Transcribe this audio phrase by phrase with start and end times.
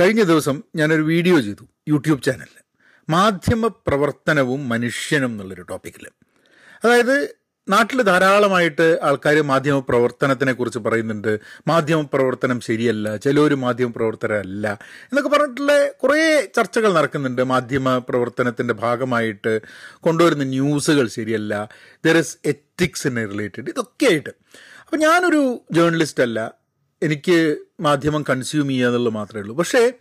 [0.00, 2.62] കഴിഞ്ഞ ദിവസം ഞാനൊരു വീഡിയോ ചെയ്തു യൂട്യൂബ് ചാനലിൽ
[3.08, 6.06] മാധ്യമ പ്രവർത്തനവും മനുഷ്യനും എന്നുള്ളൊരു ടോപ്പിക്കിൽ
[6.84, 7.36] അതായത്
[7.68, 11.40] നാട്ടിൽ ധാരാളമായിട്ട് ആൾക്കാർ മാധ്യമ പ്രവർത്തനത്തിനെ കുറിച്ച് പറയുന്നുണ്ട്.
[11.68, 17.44] മാധ്യമ പ്രവർത്തനം ശരിയല്ല ചിലർ മാധ്യമ പ്രവർത്തനമല്ല എന്നൊക്കെ പറഞ്ഞിട്ടുള്ള കുറേ ചർച്ചകൾ നടക്കുന്നുണ്ട്.
[17.44, 19.60] മാധ്യമ പ്രവർത്തനത്തിന്റെ ഭാഗമായിട്ട്
[20.00, 21.68] കൊണ്ടുവരുന്ന ന്യൂസുകൾ ശരിയല്ല.
[22.06, 24.30] ദർ ഇസ് എത്തിക്സിനെ റിലേറ്റഡ് ഇതൊക്കെയായിട്ട്.
[24.86, 26.65] അപ്പം ഞാനൊരു ജേർണലിസ്റ്റ് അല്ല.
[27.02, 29.56] എനിക്ക് മാധ്യമം കൺസ്യൂം ചെയ്യുക എന്നുള്ളത് മാത്രമേ ഉള്ളൂ.
[29.56, 29.92] പക്ഷേ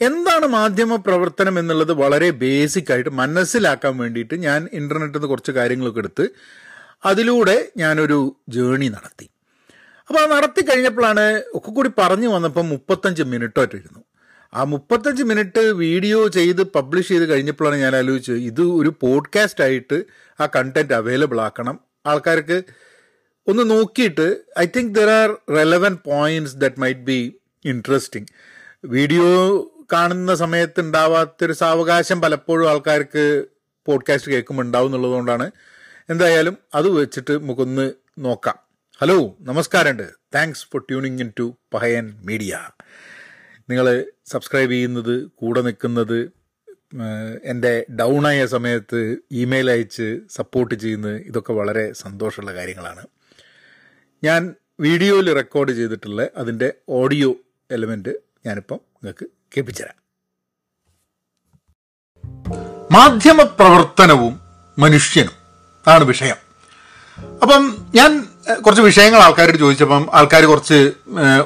[0.00, 6.28] എന്താണ് മാധ്യമ പ്രവർത്തനം എന്നുള്ളത് വളരെ ബേസിക് ആയിട്ട് മനസ്സിലാക്കാൻ വേണ്ടിയിട്ട് ഞാൻ ഇന്റർനെറ്റിൽ നിന്ന് കുറച്ച് കാര്യങ്ങളൊക്കെ എടുത്ത്
[7.04, 9.30] അതിലൂടെ ഞാനൊരു ജേണി നടത്തി.
[10.08, 14.04] അപ്പോൾ ആ നടത്തി കഴിഞ്ഞപ്പോഴാണ് ഒക്കെ കൂടി പറഞ്ഞു വന്നപ്പോൾ മുപ്പത്തഞ്ച് മിനിറ്റായിട്ടിരുന്നു
[14.54, 20.04] ആ മുപ്പത്തഞ്ച് മിനിറ്റ് വീഡിയോ ചെയ്ത് പബ്ലിഷ് ചെയ്ത് കഴിഞ്ഞപ്പോഴാണ് ഞാൻ ആലോചിച്ചത് ഇത് ഒരു പോഡ്കാസ്റ്റ് ആയിട്ട്
[20.40, 21.80] ആ കണ്ടന്റ് അവൈലബിൾ ആക്കണം.
[22.06, 22.62] ആൾക്കാർക്ക്
[23.48, 28.28] ഒന്ന് നോക്കിയിട്ട് I think there are relevant points that might be interesting
[28.84, 29.28] video
[29.92, 33.44] കാണുന്ന സമയത്ത് ഉണ്ടാവാത്തൊരു സാവകാശം പലപ്പോഴും ആൾക്കാർക്ക്
[33.86, 35.50] പോഡ്കാസ്റ്റ് കേൾക്കുമ്പോൾ ഉണ്ടാവും എന്നുള്ളതുകൊണ്ടാണ്.
[36.10, 38.58] എന്തായാലും അത് വെച്ചിട്ട് നമുക്കൊന്ന് നോക്കാം.
[39.00, 40.06] ഹലോ നമസ്കാരമുണ്ട്.
[40.34, 42.58] Thanks for tuning in to Pahayan media
[43.70, 46.32] നിങ്ങൾ സബ്സ്ക്രൈബ് ചെയ്യുന്നത് കൂടെ നിൽക്കുന്നത്
[47.44, 53.06] എന്റെ ഡൗണായ സമയത്ത് ഇമെയിൽ അയച്ച് സപ്പോർട്ട് ചെയ്യുന്നത് ഇതൊക്കെ വളരെ സന്തോഷമുള്ള കാര്യങ്ങളാണ്.
[54.24, 57.34] ഞാൻ വീഡിയോയിൽ റെക്കോർഡ് ചെയ്തിട്ടുള്ള അതിന്റെ ഓഡിയോ
[57.70, 58.08] എലമെന്റ്
[58.46, 59.98] ഞാനിപ്പം നിങ്ങൾക്ക് കേൾപ്പിച്ചുതരാം.
[62.92, 64.40] മാധ്യമ പ്രവർത്തനവും
[64.78, 65.32] മനുഷ്യനും
[65.86, 66.36] അതാണ് വിഷയം.
[67.42, 70.92] അപ്പം ഞാൻ കുറച്ച് വിഷയങ്ങൾ ആൾക്കാരോട് ചോദിച്ചപ്പം ആൾക്കാർ കുറച്ച്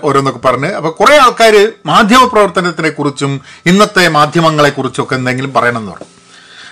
[0.02, 6.06] ഓരോന്നൊക്കെ പറഞ്ഞ് അപ്പോൾ കുറേ ആൾക്കാർ മാധ്യമ പ്രവർത്തനത്തിനെ കുറിച്ചും ഇന്നത്തെ മാധ്യമങ്ങളെക്കുറിച്ചൊക്കെ എന്തെങ്കിലും പറയണമെന്ന് പറഞ്ഞു.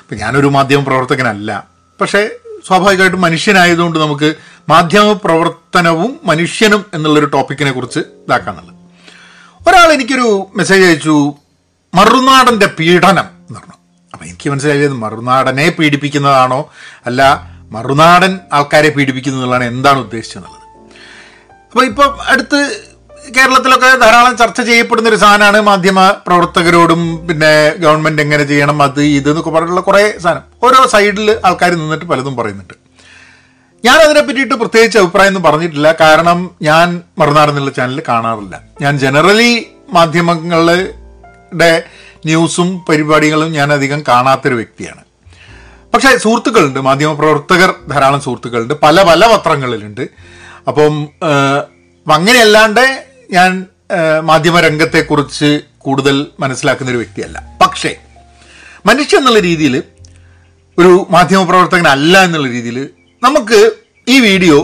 [0.03, 1.69] അപ്പം ഞാനൊരു മാധ്യമ പ്രവർത്തകനല്ല.
[2.01, 2.31] പക്ഷേ
[2.66, 4.34] സ്വാഭാവികമായിട്ടും മനുഷ്യനായതുകൊണ്ട് നമുക്ക്
[4.69, 8.77] മാധ്യമ പ്രവർത്തനവും മനുഷ്യനും എന്നുള്ളൊരു ടോപ്പിക്കിനെ കുറിച്ച് ഇതാക്കാന്നുള്ളത്
[9.69, 11.34] ഒരാൾ എനിക്കൊരു മെസ്സേജ് അയച്ചു
[11.94, 13.77] മറുനാടന്റെ പീഡനം എന്ന് പറഞ്ഞു.
[14.14, 16.70] അപ്പം എനിക്ക് മനസ്സിലായത് മറുനാടനെ പീഡിപ്പിക്കുന്നതാണോ?
[17.06, 17.22] അല്ല
[17.70, 20.60] മറുനാടൻ ആൾക്കാരെ പീഡിപ്പിക്കുന്നതാണ് എന്താണ് ഉദ്ദേശിച്ചെന്നുള്ളത്
[21.72, 22.90] അപ്പോൾ ഇപ്പം അടുത്ത്
[23.36, 29.50] കേരളത്തിലൊക്കെ ധാരാളം ചർച്ച ചെയ്യപ്പെടുന്ന ഒരു സാധനമാണ് മാധ്യമ പ്രവർത്തകരോടും പിന്നെ ഗവൺമെന്റ് എങ്ങനെ ചെയ്യണം അത് ഇത് എന്നൊക്കെ
[29.50, 30.42] പറഞ്ഞിട്ടുള്ള കുറേ സാധനം.
[30.62, 32.75] ഓരോ സൈഡിൽ ആൾക്കാർ നിന്നിട്ട് പലതും പറയുന്നുണ്ട്.
[33.84, 35.92] ഞാൻ അതിനെ പറ്റിയിട്ട് പ്രത്യേകിച്ച് അഭിപ്രായം ഒന്നും പറഞ്ഞിട്ടില്ല.
[35.92, 38.60] കാരണം ഞാൻ മറുനാട് എന്നുള്ള ചാനൽ കാണാറില്ല.
[38.80, 41.82] ഞാൻ ജനറലി മാധ്യമങ്ങളുടെ
[42.25, 45.04] ന്യൂസും പരിപാടികളും ഞാൻ അധികം കാണാത്തൊരു വ്യക്തിയാണ്.
[45.94, 46.80] പക്ഷേ സുഹൃത്തുക്കളുണ്ട്.
[46.80, 48.75] മാധ്യമ പ്രവർത്തകർ ധാരാളം സുഹൃത്തുക്കളുണ്ട്.
[48.75, 50.09] പല പല പത്രങ്ങളിലുണ്ട്.
[50.69, 51.09] അപ്പം
[52.14, 53.66] അങ്ങനെയല്ലാണ്ട് ഞാൻ
[54.22, 57.58] മാധ്യമരംഗത്തെക്കുറിച്ച് കൂടുതൽ മനസ്സിലാക്കുന്ന ഒരു വ്യക്തിയല്ല.
[57.60, 57.96] പക്ഷേ
[58.86, 59.82] മനുഷ്യ എന്നുള്ള രീതിയിൽ
[60.78, 62.88] ഒരു മാധ്യമ പ്രവർത്തകനല്ല എന്നുള്ള രീതിയിൽ
[63.22, 63.72] നമുക്ക്
[64.08, 64.58] ഈ വീഡിയോ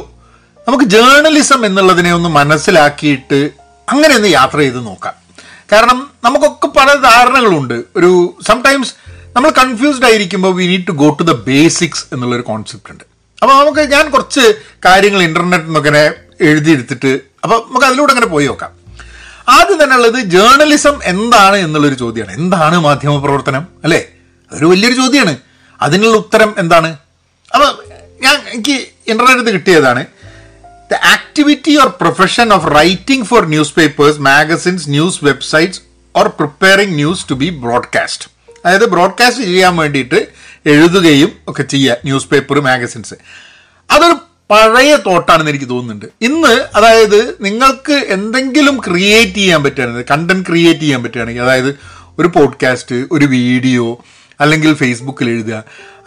[0.68, 3.50] നമുക്ക് ജേർണലിസം എന്നുള്ളതിനെ ഒന്ന് മനസ്സിലാക്കിയിട്ട്
[3.88, 5.14] അങ്ങനെ ഒന്ന് യാത്ര ചെയ്ത് നോക്കാം.
[5.72, 7.74] കാരണം നമുക്കൊക്കെ പല ധാരണകളുണ്ട്.
[7.96, 8.94] ഒരു സംടൈംസ്
[9.36, 13.04] നമ്മൾ കൺഫ്യൂസ്ഡ് ആയിരിക്കുമ്പോൾ we need to go to the basics എന്നുള്ളൊരു കോൺസെപ്റ്റ് ഉണ്ട്.
[13.42, 14.54] അപ്പോൾ നമുക്ക് ഞാൻ കുറച്ച്
[14.84, 18.72] കാര്യങ്ങൾ ഇന്റർനെറ്റിൽ നിന്നൊക്കെ എഴുതിയെടുത്തിട്ട് അപ്പോൾ നമുക്ക് അതിലൂടെ അങ്ങനെ പോയി നോക്കാം.
[19.48, 23.66] ആദ്യം തന്നെ ഉള്ളത് ജേർണലിസം എന്താണ് എന്നുള്ളൊരു ചോദ്യമാണ് എന്താണ് മാധ്യമ പ്രവർത്തനം?
[23.84, 24.00] അല്ലേ?
[24.52, 25.36] അതൊരു വലിയൊരു ചോദ്യമാണ്
[25.82, 26.96] അതിനുള്ള ഉത്തരം എന്താണ്?
[27.54, 27.68] അപ്പോൾ
[28.22, 30.06] ഞാൻ എനിക്ക് ഇന്റർനെറ്റ് കിട്ടിയതാണ്.
[30.92, 35.80] The activity or profession of writing for newspapers magazines news websites
[36.16, 38.26] or preparing news to be broadcast
[38.64, 40.28] അതായത് ബ്രോഡ്കാസ്റ്റ് ചെയ്യാൻ വേണ്ടിയിട്ട്
[40.66, 43.14] എഴുതുകയും ഒക്കെ ചെയ്യുക ന്യൂസ് പേപ്പർ മാഗസിൻസ്
[43.90, 44.16] അതൊരു
[44.50, 46.06] പഴയ തോട്ടാണെന്ന് എനിക്ക് തോന്നുന്നുണ്ട്.
[46.22, 51.70] ഇന്ന് അതായത് നിങ്ങൾക്ക് എന്തെങ്കിലും ക്രിയേറ്റ് ചെയ്യാൻ പറ്റുകയാണെങ്കിൽ കണ്ടന്റ് ക്രിയേറ്റ് ചെയ്യാൻ പറ്റുകയാണെങ്കിൽ അതായത്
[52.18, 53.86] ഒരു പോഡ്കാസ്റ്റ് ഒരു വീഡിയോ
[54.40, 55.64] അല്ലെങ്കിൽ ഫേസ്ബുക്കിൽ എഴുതുക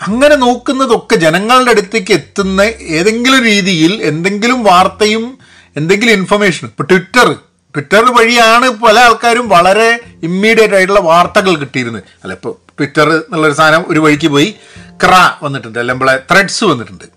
[0.07, 2.61] അങ്ങനെ നോക്കുന്നതൊക്കെ ജനങ്ങളുടെ അടുത്തേക്ക് എത്തുന്ന
[2.97, 5.37] ഏതെങ്കിലും രീതിയിൽ എന്തെങ്കിലും വാർത്തയും
[5.75, 7.27] എന്തെങ്കിലും ഇൻഫർമേഷൻ ഇപ്പൊ ട്വിറ്റർ
[7.75, 9.89] ട്വിറ്റർ വഴിയാണ് പല ആൾക്കാരും വളരെ
[10.23, 12.03] ഇമ്മീഡിയറ്റ് ആയിട്ടുള്ള വാർത്തകൾ കിട്ടിയിരുന്നത്.
[12.23, 14.55] അല്ല ഇപ്പോൾ ട്വിറ്റർ എന്നുള്ളൊരു സാധനം ഒരു വഴിക്ക് പോയി
[15.03, 15.13] ക്ര
[15.43, 17.07] വന്നിട്ടുണ്ട് അല്ലെങ്കിൽ ത്രെഡ്സ് വന്നിട്ടുണ്ട്.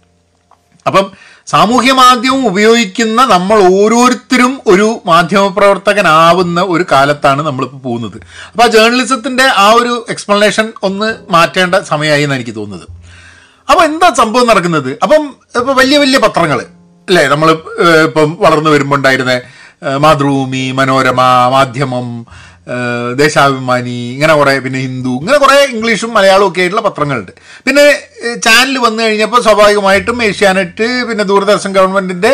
[0.87, 1.07] അപ്പം
[1.47, 8.19] സാമൂഹ്യ മാധ്യമം ഉപയോഗിക്കുന്ന നമ്മൾ ഓരോരുത്തരും ഒരു മാധ്യമ പ്രവർത്തകനാവുന്ന ഒരു കാലത്താണ് നമ്മളിപ്പോൾ പോകുന്നത്.
[8.53, 12.87] അപ്പോൾ ആ ജേർണലിസത്തിന്റെ ആ ഒരു എക്സ്പ്ലനേഷൻ ഒന്ന് മാറ്റേണ്ട സമയമായി എന്ന് എനിക്ക് തോന്നുന്നത്.
[13.71, 14.91] അപ്പോൾ എന്താ സംഭവം നടക്കുന്നത്?
[15.03, 15.23] അപ്പം
[15.61, 16.61] ഇപ്പം വലിയ വലിയ പത്രങ്ങൾ
[17.09, 17.25] അല്ലേ?
[17.29, 17.51] നമ്മൾ
[18.05, 19.41] ഇപ്പം വളർന്നു വരുമ്പോൾ ഉണ്ടായിരുന്ന
[19.99, 21.21] മാതൃഭൂമി മനോരമ
[21.53, 22.27] മാധ്യമം
[23.23, 27.33] ദേശാഭിമാനി ഇങ്ങനെ കുറേ പിന്നെ ഹിന്ദു ഇങ്ങനെ കുറേ ഇംഗ്ലീഷും മലയാളവും ഒക്കെ ആയിട്ടുള്ള പത്രങ്ങളുണ്ട്.
[27.67, 27.85] പിന്നെ
[28.47, 32.33] ചാനൽ വന്നു കഴിഞ്ഞപ്പോൾ സ്വാഭാവികമായിട്ടും ഏഷ്യാനെറ്റ് പിന്നെ ദൂരദർശൻ ഗവൺമെന്റിന്റെ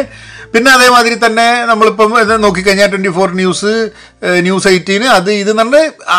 [0.54, 2.12] പിന്നെ അതേമാതിരി തന്നെ നമ്മളിപ്പം
[2.44, 3.72] നോക്കിക്കഴിഞ്ഞാൽ twenty four news
[4.46, 5.78] news eighteen അത് ഇത് നമ്മൾ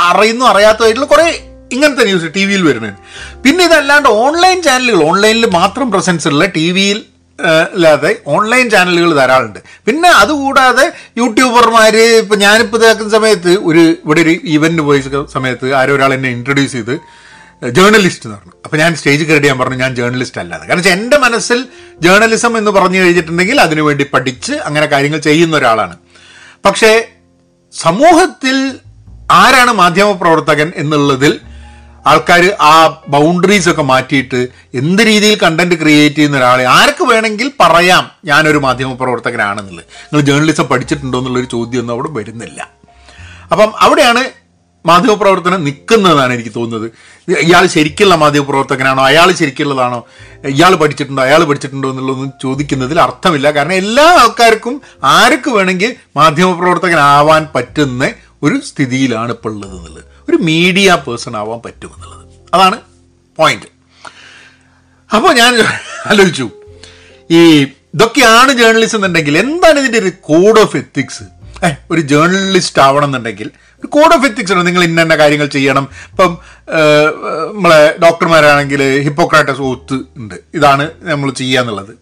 [0.09, 1.27] അറിയുന്നു അറിയാത്തതായിട്ടുള്ള കുറേ
[1.75, 2.93] ഇങ്ങനത്തെ ന്യൂസ് ടി വിയിൽ വരുന്നത്.
[3.43, 6.99] പിന്നെ ഇതല്ലാണ്ട് ഓൺലൈൻ ചാനലുകൾ ഓൺലൈനിൽ മാത്രം പ്രസൻസ് ഉള്ള ടി വിയിൽ
[7.47, 9.59] അല്ലാതെ ഓൺലൈൻ ചാനലുകൾ ധാരാളമുണ്ട്.
[9.87, 16.13] പിന്നെ അതുകൂടാതെ യൂട്യൂബർമാർ ഇപ്പം ഞാനിപ്പോൾ ഇതാക്കുന്ന സമയത്ത് ഒരു ഇവിടെ ഒരു ഇവന്റ് പോയ സമയത്ത് ആരോ ഒരാൾ
[16.13, 16.95] എന്നെ ഇൻട്രൊഡ്യൂസ് ചെയ്ത്
[17.77, 18.53] ജേർണലിസ്റ്റ് എന്ന് പറഞ്ഞു.
[18.65, 20.63] അപ്പോൾ ഞാൻ സ്റ്റേജ് കയറി ഞാൻ പറഞ്ഞു ഞാൻ ജേർണലിസ്റ്റ് അല്ലാതെ.
[20.67, 21.65] കാരണം വെച്ചാൽ എന്റെ മനസ്സിൽ
[22.01, 25.97] ജേർണലിസം എന്ന് പറഞ്ഞു കഴിഞ്ഞിട്ടുണ്ടെങ്കിൽ അതിനുവേണ്ടി പഠിച്ച് അങ്ങനെ കാര്യങ്ങൾ ചെയ്യുന്ന ഒരാളാണ്.
[26.65, 27.07] പക്ഷേ
[27.73, 28.79] സമൂഹത്തിൽ
[29.31, 31.39] ആരാണ് മാധ്യമപ്രവർത്തകൻ എന്നുള്ളതിൽ
[32.09, 38.57] ആൾക്കാർ ആ ബൗണ്ടറീസ് ഒക്കെ മാറ്റിയിട്ട് എന്ത് രീതിയിൽ കണ്ടന്റ് ക്രിയേറ്റ് ചെയ്യുന്ന ഒരാളെ ആർക്ക് വേണമെങ്കിൽ പറയാം ഞാനൊരു
[38.57, 39.85] മാധ്യമ പ്രവർത്തകനാണെന്നുള്ളത്.
[40.03, 42.69] നിങ്ങൾ ജേർണലിസം പഠിച്ചിട്ടുണ്ടോ എന്നുള്ളൊരു ചോദ്യമൊന്നും അവിടെ വരുന്നില്ല.
[43.51, 44.23] അപ്പം അവിടെയാണ്
[44.85, 46.91] മാധ്യമപ്രവർത്തനം നിൽക്കുന്നതാണ് എനിക്ക് തോന്നുന്നത്.
[47.39, 50.05] ഇയാൾ ശരിക്കുള്ള മാധ്യമപ്രവർത്തകനാണോ അയാൾ ശരിക്കുള്ളതാണോ?
[50.45, 51.23] ഇയാൾ പഠിച്ചിട്ടുണ്ടോ?
[51.23, 53.51] അയാൾ പഠിച്ചിട്ടുണ്ടോ എന്നുള്ളതൊന്നും ചോദിക്കുന്നതിൽ അർത്ഥമില്ല.
[53.51, 58.11] കാരണം എല്ലാ ആൾക്കാർക്കും ആർക്ക് വേണമെങ്കിൽ മാധ്യമപ്രവർത്തകനാവാൻ പറ്റുന്ന
[58.43, 60.08] ഒരു സ്ഥിതിയിലാണ് ഇപ്പോൾ ഉള്ളത് എന്നുള്ളത്.
[60.29, 62.25] ഒരു മീഡിയ പേഴ്സൺ ആവാൻ പറ്റുമെന്നുള്ളത്.
[62.53, 62.81] അതാണ്
[63.37, 63.65] പോയിന്റ്
[65.15, 65.53] അപ്പോൾ ഞാൻ
[66.05, 66.49] ആലോചിച്ചു
[67.31, 71.23] ഈ ഇതൊക്കെയാണ് ജേർണലിസം എന്നുണ്ടെങ്കിൽ എന്താണ് ഇതിന്റെ ഒരു കോഡ് ഓഫ് എത്തിക്സ്
[71.91, 75.89] ഒരു ജേർണലിസ്റ്റ് ആവണം എന്നുണ്ടെങ്കിൽ ഒരു കോഡ് ഓഫ് എത്തിക്സ് ആണ് നിങ്ങൾ ഇന്ന കാര്യങ്ങൾ ചെയ്യണം.
[76.11, 76.37] ഇപ്പം
[77.53, 80.35] നമ്മളെ ഡോക്ടർമാരാണെങ്കിൽ ഹിപ്പോക്രാറ്റസ് ഓത്ത് ഉണ്ട്.
[80.53, 81.93] ഇതാണ് നമ്മൾ ചെയ്യുക എന്നുള്ളത്.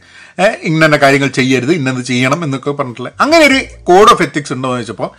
[0.64, 5.10] ഇന്ന കാര്യങ്ങൾ ചെയ്യരുത് ഇന്നത് ചെയ്യണം എന്നൊക്കെ പറഞ്ഞിട്ടുള്ള അങ്ങനെ ഒരു കോഡ് ഓഫ് എത്തിക്സ് ഉണ്ടോ എന്ന് വെച്ചപ്പോൾ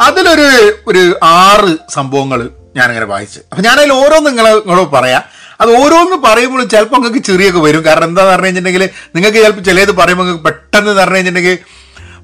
[0.00, 3.40] അതിലൊരു ഒരു ആറ് സംഭവങ്ങൾ ഞാനങ്ങനെ വായിച്ചു.
[3.52, 5.22] അപ്പം ഞാനതിൽ ഓരോന്ന് നിങ്ങളെ നിങ്ങളോട് പറയാം.
[5.60, 7.84] അത് ഓരോന്ന് പറയുമ്പോഴും ചിലപ്പോൾ നിങ്ങൾക്ക് ചെറിയൊക്കെ വരും.
[7.84, 11.58] കാരണം എന്താന്ന് പറഞ്ഞു കഴിഞ്ഞിട്ടുണ്ടെങ്കിൽ നിങ്ങൾക്ക് ചിലപ്പോൾ ചിലത് പറയുമ്പോൾ നിങ്ങൾക്ക് പെട്ടെന്ന് പറഞ്ഞു കഴിഞ്ഞിട്ടുണ്ടെങ്കിൽ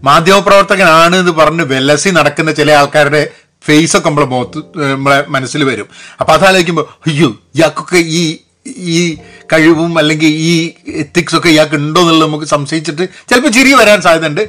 [0.02, 3.30] മാധ്യമപ്രവർത്തകനാണ് എന്ന് പറഞ്ഞ് വെലസി നടക്കുന്ന ചില ആൾക്കാരുടെ
[3.66, 5.88] ഫേസ് ഒക്കെ നമ്മളെ മുഖത്ത് നമ്മളെ മനസ്സിൽ വരും.
[6.20, 9.18] അപ്പൊ അതാലോചിക്കുമ്പോൾ അയ്യോ ഇയാൾക്കൊക്കെ ഈ ഈ
[9.52, 14.40] കഴിവും അല്ലെങ്കിൽ ഈ എത്തിക്സ് ഒക്കെ ഇയാൾക്ക് ഉണ്ടോ എന്നുള്ളത് നമുക്ക് സംശയിച്ചിട്ട് ചിലപ്പോൾ ചിരി വരാൻ സാധ്യതയുണ്ട്.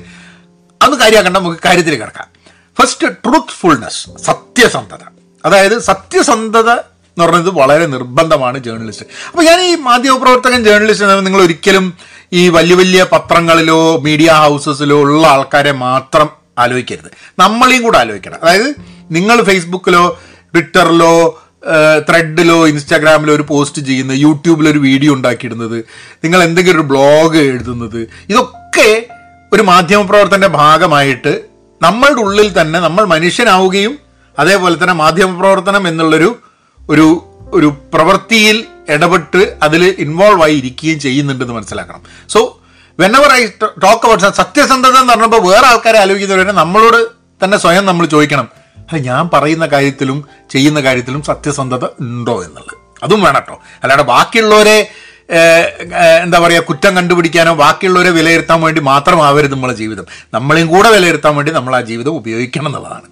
[0.83, 2.38] അന്ന് കാര്യമാക്കണ്ട നമുക്ക് കാര്യത്തിൽ കിടക്കാം.
[2.81, 5.03] ഫസ്റ്റ് ട്രൂത്ത്ഫുൾനെസ് സത്യസന്ധത.
[5.45, 11.93] അതായത് സത്യസന്ധത എന്ന് പറയുന്നത് വളരെ നിർബന്ധമാണ് ജേർണലിസ്റ്റ് അപ്പോൾ ഞാൻ ഈ മാധ്യമപ്രവർത്തകൻ ജേർണലിസ്റ്റ് എന്ന് നിങ്ങൾ ഒരിക്കലും
[12.33, 17.11] ഈ വലിയ വലിയ പത്രങ്ങളിലോ മീഡിയ ഹൗസസിലോ ഉള്ള ആൾക്കാരെ മാത്രം ആലോചിക്കരുത്.
[17.39, 18.37] നമ്മളെയും കൂടെ ആലോചിക്കണം.
[18.43, 18.75] അതായത്
[19.11, 20.19] നിങ്ങൾ ഫേസ്ബുക്കിലോ
[20.53, 21.43] ട്വിറ്ററിലോ
[22.09, 25.85] ത്രെഡിലോ ഇൻസ്റ്റാഗ്രാമിലോ ഒരു പോസ്റ്റ് ചെയ്യുന്നത് യൂട്യൂബിലൊരു വീഡിയോ ഉണ്ടാക്കിയിടുന്നത്
[26.23, 29.05] നിങ്ങൾ എന്തെങ്കിലും ഒരു ബ്ലോഗ് എഴുതുന്നത് ഇതൊക്കെ
[29.53, 31.48] ഒരു മാധ്യമപ്രവർത്തന്റെ ഭാഗമായിട്ട്
[31.81, 33.99] നമ്മളുടെ ഉള്ളിൽ തന്നെ നമ്മൾ മനുഷ്യനാവുകയും
[34.39, 36.39] അതേപോലെ തന്നെ മാധ്യമ പ്രവർത്തനം എന്നുള്ളൊരു
[36.89, 42.01] ഒരു ഒരു പ്രവൃത്തിയിൽ ഇടപെട്ട് അതിൽ ഇൻവോൾവ് ആയി ഇരിക്കുകയും ചെയ്യുന്നുണ്ടെന്ന് മനസ്സിലാക്കണം.
[42.29, 42.59] So
[42.99, 47.07] whenever I talk about സത്യസന്ധത എന്ന് പറഞ്ഞപ്പോൾ വേറെ ആൾക്കാരെ ആലോചിക്കുന്നവരെ നമ്മളോട്
[47.43, 52.77] തന്നെ സ്വയം നമ്മൾ ചോദിക്കണം അല്ല ഞാൻ പറയുന്ന കാര്യത്തിലും ചെയ്യുന്ന കാര്യത്തിലും സത്യസന്ധത ഉണ്ടോ എന്നുള്ളത്?
[53.03, 53.59] അതും വേണം കേട്ടോ.
[53.83, 54.91] അല്ലാതെ ബാക്കിയുള്ളവരെ
[56.23, 60.05] എന്താ പറയുക കുറ്റം കണ്ടുപിടിക്കാനോ ബാക്കിയുള്ളവരെ വിലയിരുത്താൻ വേണ്ടി മാത്രമാവരുത് നമ്മളെ ജീവിതം.
[60.33, 63.07] നമ്മളെയും കൂടെ വിലയിരുത്താൻ വേണ്ടി നമ്മൾ ആ ജീവിതം ഉപയോഗിക്കണം എന്നുള്ളതാണ്.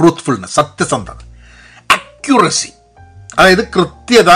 [0.00, 1.20] ട്രൂത്ത്ഫുൾനെസ് സത്യസന്ധത
[1.90, 2.68] അക്യുറസി
[3.38, 4.30] അതായത് കൃത്യത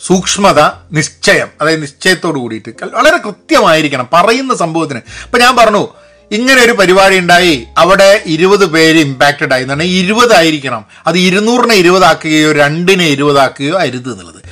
[0.00, 0.60] സൂക്ഷ്മത
[0.92, 4.08] നിശ്ചയം അതായത് നിശ്ചയത്തോട് കൂടിയിട്ട് വളരെ കൃത്യമായിരിക്കണം.
[4.12, 5.88] പറയുന്ന സംഭവത്തിന് ഇപ്പം ഞാൻ പറഞ്ഞു
[6.30, 12.52] ഇങ്ങനെ ഒരു പരിപാടി ഉണ്ടായി അവിടെ ഇരുപത് പേര് ഇമ്പാക്റ്റഡ് ആയി എന്ന് പറഞ്ഞാൽ ഇരുപതായിരിക്കണം അത് ഇരുന്നൂറിനെ ഇരുപതാക്കുകയോ
[12.52, 14.45] രണ്ടിനെ ഇരുപതാക്കുകയോ അരുത് എന്നുള്ളത്.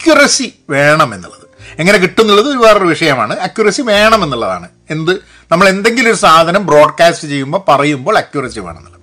[0.00, 1.46] അക്യുറസി വേണമെന്നുള്ളത്.
[1.78, 3.38] എങ്ങനെ കിട്ടുന്നുള്ളത് ഒരു വേറൊരു വിഷയമാണ്.
[3.38, 4.68] അക്യുറസി വേണമെന്നുള്ളതാണ്.
[4.90, 5.12] എന്ത്?
[5.52, 9.00] നമ്മൾ എന്തെങ്കിലും ഒരു സാധനം ബ്രോഡ്കാസ്റ്റ് ചെയ്യുമ്പോൾ പറയുമ്പോൾ അക്യുറസി വേണമെന്നുള്ളത്.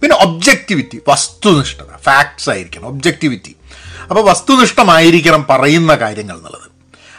[0.00, 3.56] പിന്നെ ഒബ്ജക്റ്റിവിറ്റി വസ്തുനിഷ്ഠത ഫാക്ട്സ് ആയിരിക്കണം ഒബ്ജക്റ്റിവിറ്റി
[4.10, 6.70] അപ്പോൾ വസ്തുനിഷ്ഠമായിരിക്കണം പറയുന്ന കാര്യങ്ങൾ എന്നുള്ളത്.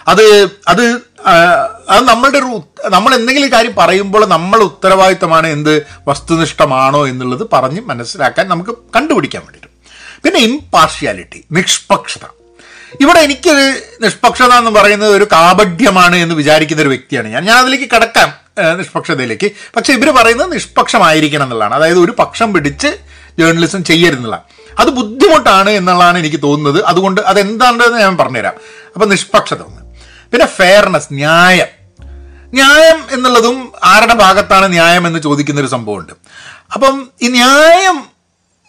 [0.07, 1.01] അത് അത്
[1.89, 5.85] അത് നമ്മളുടെ ഒരു നമ്മൾ എന്തെങ്കിലും കാര്യം പറയുമ്പോൾ നമ്മൾ ഉത്തരവാദിത്തമാണ് എന്ത്?
[6.07, 9.69] വസ്തുനിഷ്ഠമാണോ എന്നുള്ളത് പറഞ്ഞ് മനസ്സിലാക്കാൻ നമുക്ക് കണ്ടുപിടിക്കാൻ വേണ്ടിയിട്ട്.
[10.23, 12.38] പിന്നെ ഇംപാർഷ്യാലിറ്റി നിഷ്പക്ഷത.
[13.01, 17.45] ഇവിടെ എനിക്ക് നിഷ്പക്ഷത എന്ന് പറയുന്നത് ഒരു കാപഢ്യമാണ് എന്ന് വിചാരിക്കുന്ന ഒരു വ്യക്തിയാണ് ഞാൻ.
[17.45, 18.33] ഞാൻ അതിലേക്ക് കടക്കാം
[18.77, 19.51] നിഷ്പക്ഷതയിലേക്ക്.
[19.75, 21.75] പക്ഷെ ഇവർ പറയുന്നത് നിഷ്പക്ഷമായിരിക്കണം എന്നുള്ളതാണ്.
[21.75, 22.87] അതായത് ഒരു പക്ഷം പിടിച്ച്
[23.39, 26.85] ജേർണലിസം ചെയ്യരുതെന്നുള്ളതാണ് അത് ബുദ്ധിമുട്ടാണ് എന്നുള്ളതാണ് എനിക്ക് തോന്നുന്നത്.
[26.85, 28.53] അതുകൊണ്ട് അതെന്താണെന്ന് ഞാൻ പറഞ്ഞുതരാം.
[28.93, 29.81] അപ്പോൾ നിഷ്പക്ഷത ഒന്ന്.
[30.31, 31.67] പിന്നെ ഫെയർനെസ് ന്യായം.
[32.53, 36.13] ന്യായം എന്നുള്ളതും ആരുടെ ഭാഗത്താണ് ന്യായം എന്ന് ചോദിക്കുന്ന ഒരു സംഭവമുണ്ട്.
[36.73, 38.03] അപ്പം ഈ ന്യായം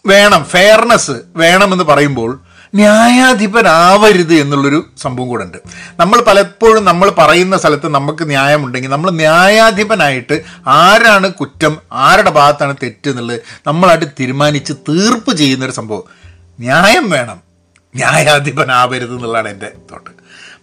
[0.06, 2.40] വേണം ഫെയർനെസ് വേണമെന്ന് പറയുമ്പോൾ
[2.74, 5.58] ന്യായാധിപനാവരുത് എന്നുള്ളൊരു സംഭവം കൂടെ ഉണ്ട്
[6.00, 13.40] നമ്മൾ പലപ്പോഴും നമ്മൾ പറയുന്ന സ്ഥലത്ത് നമുക്ക് ന്യായമുണ്ടെങ്കിൽ നമ്മൾ ന്യായാധിപനായിട്ട് ആരാണ് കുറ്റം ആരുടെ ഭാഗത്താണ് തെറ്റ് എന്നുള്ളത്
[13.66, 16.02] നമ്മളായിട്ട് തീരുമാനിച്ച് തീർപ്പ് ചെയ്യുന്നൊരു സംഭവം.
[16.60, 17.40] ന്യായം വേണം.
[17.96, 20.10] ന്യായാധിപനാവരുത് എന്നുള്ളതാണ് എന്റെ തോട്ട്.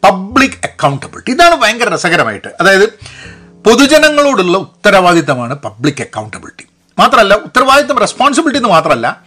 [0.04, 2.48] പബ്ലിക് അക്കൗണ്ടബിലിറ്റി ഇതാണ് ഭയങ്കര രസകരമായിട്ട്.
[2.62, 2.90] അതായത്
[3.66, 6.66] പൊതുജനങ്ങളോടുള്ള ഉത്തരവാദിത്തമാണ് പബ്ലിക് അക്കൗണ്ടബിലിറ്റി
[7.00, 9.27] മാത്രമല്ല ഉത്തരവാദിത്തം റെസ്പോൺസിബിലിറ്റി എന്ന് മാത്രമല്ല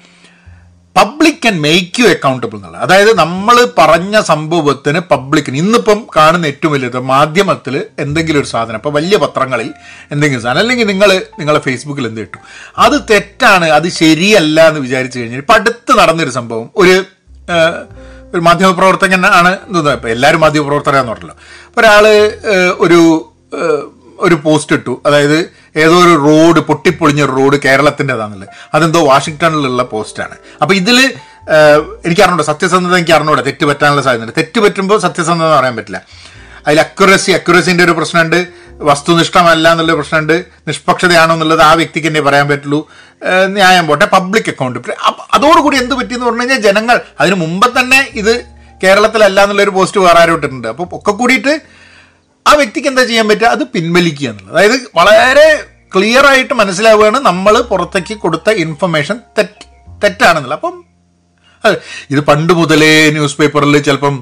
[0.96, 6.98] public can make you accountable എന്നുള്ളത് അതായത് നമ്മൾ പറഞ്ഞ സംഭവത്തിന് പബ്ലിക്കിന് ഇന്നിപ്പം കാണുന്ന ഏറ്റവും വലിയത്
[7.00, 9.70] മാധ്യമത്തിൽ എന്തെങ്കിലും ഒരു സാധനം ഇപ്പോൾ വലിയ പത്രങ്ങളിൽ
[10.12, 12.42] എന്തെങ്കിലും സാധനം അല്ലെങ്കിൽ നിങ്ങൾ നിങ്ങളെ ഫേസ്ബുക്കിൽ എന്ത് കിട്ടും.
[12.78, 17.04] അത് തെറ്റാണ് അത് ശരിയല്ല എന്ന് വിചാരിച്ചു കഴിഞ്ഞാൽ ഇപ്പം അടുത്ത് നടന്നൊരു സംഭവം ഒരു
[18.34, 21.36] ഒരു മാധ്യമപ്രവർത്തകൻ ആണ് എന്താ ഇപ്പം എല്ലാവരും മാധ്യമപ്രവർത്തകരാന്ന് പറഞ്ഞല്ലോ.
[21.78, 22.04] ഒരാൾ
[22.78, 23.00] ഒരു
[24.20, 25.02] ഒരു പോസ്റ്റ് ഇട്ടു.
[25.06, 25.38] അതായത്
[25.76, 28.48] ഏതോ ഒരു റോഡ് പൊട്ടിപ്പൊളിഞ്ഞ റോഡ് കേരളത്തിന്റെതാണല്ലേ?
[28.74, 30.36] അതെന്തോ വാഷിങ്ടണിലുള്ള പോസ്റ്റാണ്.
[30.62, 31.14] അപ്പോൾ ഇതിൽ
[32.06, 34.36] എനിക്ക് സത്യസന്ധത എനിക്ക് അറിഞ്ഞൂടാ തെറ്റ് പറ്റാനുള്ള സാധ്യതയുണ്ട്.
[34.36, 36.02] തെറ്റ് പറ്റുമ്പോൾ സത്യസന്ധത പറയാൻ പറ്റില്ല.
[36.66, 38.46] അതിൽ അക്യുറസി അക്യുറസിന്റെ ഒരു പ്രശ്നമുണ്ട്.
[38.72, 40.44] വസ്തുനിഷ്ഠമല്ല എന്നുള്ള പ്രശ്നമുണ്ട്.
[40.68, 42.88] നിഷ്പക്ഷതയാണോ എന്നുള്ളത് ആ വ്യക്തിക്ക് തന്നെ പറയാൻ പറ്റുള്ളൂ.
[43.46, 44.78] ന്യായം പോട്ടെ പബ്ലിക് അക്കൗണ്ട്
[45.34, 48.44] അതോടുകൂടി എന്ത് പറ്റിയെന്ന് പറഞ്ഞു കഴിഞ്ഞാൽ ജനങ്ങൾ അതിന് മുമ്പ് തന്നെ ഇത്
[48.82, 51.60] കേരളത്തിലല്ല എന്നുള്ളൊരു പോസ്റ്റ് വേറെ ആരും അപ്പോൾ ഒക്കെ കൂടിയിട്ട്
[52.50, 53.48] ആ വ്യക്തിക്ക് എന്താ ചെയ്യാൻ പറ്റുക?
[53.56, 54.54] അത് പിൻവലിക്കുക എന്നുള്ളത്.
[54.56, 55.48] അതായത് വളരെ
[55.94, 59.66] ക്ലിയർ ആയിട്ട് മനസ്സിലാവുകയാണ് നമ്മൾ പുറത്തേക്ക് കൊടുത്ത ഇൻഫർമേഷൻ തെറ്റ്
[60.02, 60.58] തെറ്റാണെന്നുള്ളത്.
[60.58, 60.76] അപ്പം
[61.64, 61.76] അതെ
[62.12, 64.14] ഇത് പണ്ട് മുതലേ ന്യൂസ് പേപ്പറിൽ ചിലപ്പം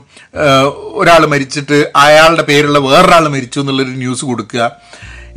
[1.01, 4.63] ഒരാൾ മരിച്ചിട്ട് അയാളുടെ പേരുള്ള വേറൊരാൾ മരിച്ചു എന്നുള്ളൊരു ന്യൂസ് കൊടുക്കുക.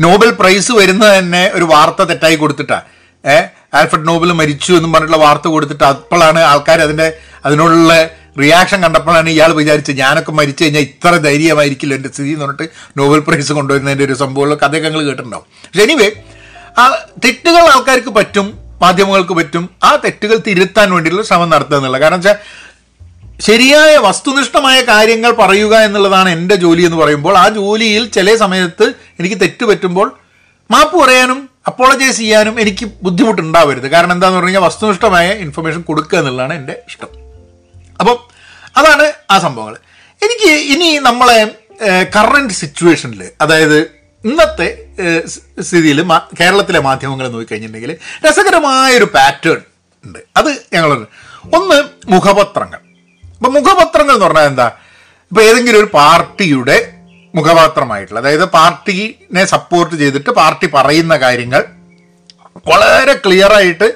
[0.05, 2.87] നോബൽ പ്രൈസ് വരുന്നത് തന്നെ ഒരു വാർത്ത തെറ്റായി കൊടുത്തിട്ടാണ്
[3.33, 3.45] ഏഹ്
[3.77, 7.07] ആൽഫ്രഡ് നോബൽ മരിച്ചു എന്നും പറഞ്ഞിട്ടുള്ള വാർത്ത കൊടുത്തിട്ട് അപ്പോഴാണ് ആൾക്കാർ അതിന്റെ
[7.45, 7.93] അതിനോടുള്ള
[8.39, 13.53] റിയാക്ഷൻ കണ്ടപ്പോഴാണ് ഇയാൾ വിചാരിച്ചത് ഞാനൊക്കെ മരിച്ചു കഴിഞ്ഞാൽ ഇത്ര ധൈര്യമായിരിക്കില്ല എന്റെ സ്ഥിതി എന്ന് പറഞ്ഞിട്ട് നോബൽ പ്രൈസ്
[13.53, 15.45] കൊണ്ടുവരുന്നതിന്റെ ഒരു സംഭവമുള്ള കഥയൊക്കെ നിങ്ങൾ കേട്ടിട്ടുണ്ടാവും.
[15.65, 16.09] പക്ഷെ എനിവേ
[16.77, 16.83] ആ
[17.25, 22.01] തെറ്റുകൾ ആൾക്കാർക്ക് പറ്റും മാധ്യമങ്ങൾക്ക് പറ്റും ആ തെറ്റുകൾ തിരുത്താൻ വേണ്ടിയുള്ള ശ്രമം നടത്തുക എന്നുള്ളത്.
[22.01, 22.37] കാരണം വെച്ചാൽ
[23.39, 29.65] ശരിയായ വസ്തുനിഷ്ഠമായ കാര്യങ്ങൾ പറയുക എന്നുള്ളതാണ് എന്റെ ജോലി എന്ന് പറയുമ്പോൾ ആ ജോലിയിൽ ചില സമയത്ത് എനിക്ക് തെറ്റ്
[29.65, 30.07] പറ്റുമ്പോൾ
[30.71, 33.87] മാപ്പ് പറയാനും അപ്പോളജൈസ് ചെയ്യാനും എനിക്ക് ബുദ്ധിമുട്ടുണ്ടാവരുത്.
[33.87, 37.20] കാരണം എന്താണെന്ന് പറഞ്ഞു കഴിഞ്ഞാൽ വസ്തുനിഷ്ഠമായ ഇൻഫർമേഷൻ കൊടുക്കുക എന്നുള്ളതാണ് എന്റെ ഇഷ്ടം.
[38.01, 38.17] അപ്പം
[38.77, 39.75] അതാണ് ആ സംഭവങ്ങൾ
[40.21, 41.39] എനിക്ക് ഇനി നമ്മളെ
[42.15, 43.79] കറണ്ട് സിറ്റുവേഷനിൽ അതായത്
[44.23, 44.67] ഇന്നത്തെ
[45.61, 45.99] സ്ഥിതിയിൽ
[46.39, 47.93] കേരളത്തിലെ മാധ്യമങ്ങൾ നോക്കിക്കഴിഞ്ഞിട്ടുണ്ടെങ്കിൽ
[48.25, 49.59] രസകരമായൊരു പാറ്റേൺ
[50.03, 50.19] ഉണ്ട്.
[50.37, 50.91] അത് ഞങ്ങൾ
[51.57, 51.77] ഒന്ന്
[52.07, 52.79] മുഖപത്രങ്ങൾ.
[53.37, 54.67] അപ്പം മുഖപത്രങ്ങൾ എന്ന് പറഞ്ഞാൽ എന്താ?
[55.31, 56.77] ഇപ്പം ഏതെങ്കിലും ഒരു പാർട്ടിയുടെ
[57.33, 61.61] മുഖപത്രമായിട്ടുള്ള അതായത് പാർട്ടിനെ സപ്പോർട്ട് ചെയ്തിട്ട് പാർട്ടി പറയുന്ന കാര്യങ്ങൾ
[62.67, 63.87] വളരെ ക്ലിയർ ആയിട്ട്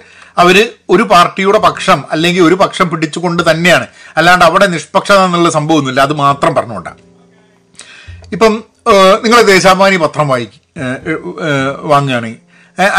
[0.41, 0.57] അവർ
[0.93, 3.87] ഒരു പാർട്ടിയുടെ പക്ഷം അല്ലെങ്കിൽ ഒരു പക്ഷം പിടിച്ചുകൊണ്ട് തന്നെയാണ്.
[4.17, 6.01] അല്ലാണ്ട് അവിടെ നിഷ്പക്ഷത എന്നുള്ള സംഭവമൊന്നുമില്ല.
[6.07, 7.01] അത് മാത്രം പറഞ്ഞുകൊണ്ടാണ്
[8.35, 8.55] ഇപ്പം
[9.25, 10.61] നിങ്ങൾ ദേശാഭിമാനി പത്രം വായിക്കും
[11.91, 12.41] വാങ്ങുകയാണെങ്കിൽ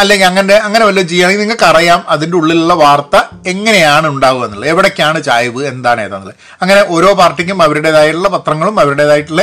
[0.01, 3.17] അല്ലെങ്കിൽ അങ്ങനെ അങ്ങനെ വല്ലതും ചെയ്യുകയാണെങ്കിൽ നിങ്ങൾക്ക് അറിയാം അതിന്റെ ഉള്ളിലുള്ള വാർത്ത
[3.53, 4.69] എങ്ങനെയാണ് ഉണ്ടാവുക എന്നുള്ളത്.
[4.73, 6.39] എവിടേക്കാണ് ചായവ് എന്താണ് ഏതാന്നുള്ളത്.
[6.63, 9.43] അങ്ങനെ ഓരോ പാർട്ടിക്കും അവരുടേതായിട്ടുള്ള പത്രങ്ങളും അവരുടേതായിട്ടുള്ള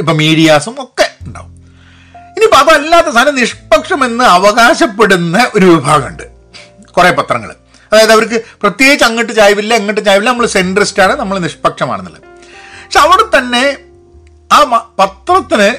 [0.00, 1.52] ഇപ്പം മീഡിയാസും ഒക്കെ ഉണ്ടാവും.
[2.34, 6.26] ഇനിയിപ്പോൾ അതല്ലാത്ത സാധനം നിഷ്പക്ഷമെന്ന് അവകാശപ്പെടുന്ന ഒരു വിഭാഗമുണ്ട്.
[6.96, 7.50] കുറേ പത്രങ്ങൾ
[7.92, 12.22] അതായത് അവർക്ക് പ്രത്യേകിച്ച് അങ്ങോട്ട് ചായവില്ല ഇങ്ങോട്ട് ചായവില്ല നമ്മൾ സെൻട്രിസ്റ്റാണ് നമ്മൾ നിഷ്പക്ഷമാണെന്നുള്ളത്.
[12.84, 13.64] പക്ഷെ അവിടെ തന്നെ
[14.52, 14.58] ആ
[14.98, 15.70] പത്രത്തിന്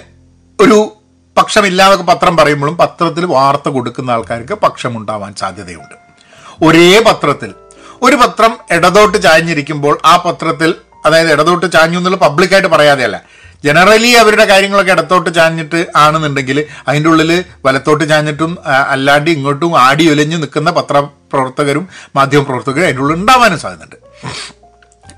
[0.60, 0.77] ഒരു
[1.38, 5.96] പക്ഷമില്ലാതൊക്കെ പത്രം പറയുമ്പോഴും പത്രത്തിൽ വാർത്ത കൊടുക്കുന്ന ആൾക്കാർക്ക് പക്ഷമുണ്ടാവാൻ സാധ്യതയുണ്ട്.
[6.63, 7.53] ഒരേ പത്രത്തിൽ.
[8.03, 13.17] ഒരു പത്രം ഇടതോട്ട് ചായഞ്ഞിരിക്കുമ്പോൾ ആ പത്രത്തിൽ അതായത് ഇടതോട്ട് ചാഞ്ഞു എന്നുള്ള പബ്ലിക്കായിട്ട് പറയാതെയല്ല
[13.63, 20.72] ജനറലി അവരുടെ കാര്യങ്ങളൊക്കെ ഇടത്തോട്ട് ചാഞ്ഞിട്ട് ആണെന്നുണ്ടെങ്കിൽ അതിന്റെ ഉള്ളിൽ വലത്തോട്ട് ചാഞ്ഞിട്ടും അല്ലാണ്ട് ഇങ്ങോട്ടും ആടി ഒലിഞ്ഞ് നിൽക്കുന്ന
[20.72, 23.96] പത്രപ്രവർത്തകരും മാധ്യമപ്രവർത്തകരും അതിന്റെ ഉള്ളിൽ ഉണ്ടാവാനും സാധ്യതയുണ്ട്.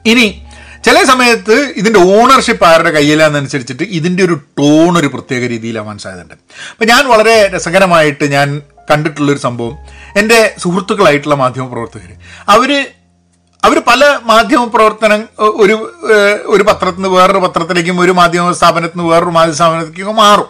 [0.05, 0.41] ഇനി
[0.85, 6.33] ചില സമയത്ത് ഇതിന്റെ ഓണർഷിപ്പ് ആരുടെ കയ്യിലാണെന്നനുസരിച്ചിട്ട് ഇതിന്റെ ഒരു ടോൺ ഒരു പ്രത്യേക രീതിയിലാവാൻ സാധ്യതയുണ്ട്.
[6.71, 8.61] അപ്പം ഞാൻ വളരെ രസകരമായിട്ട് ഞാൻ
[8.91, 9.77] കണ്ടിട്ടുള്ളൊരു സംഭവം.
[10.17, 12.11] എന്റെ സുഹൃത്തുക്കളായിട്ടുള്ള മാധ്യമ പ്രവർത്തകർ
[12.49, 12.71] അവർ
[13.65, 15.21] അവർ പല മാധ്യമ പ്രവർത്തനം
[15.63, 15.75] ഒരു
[16.55, 20.49] ഒരു പത്രത്തിൽ നിന്ന് വേറൊരു പത്രത്തിലേക്കും ഒരു മാധ്യമ സ്ഥാപനത്തിൽ നിന്ന് വേറൊരു മാധ്യമ സ്ഥാപനത്തിലേക്കും മാറും.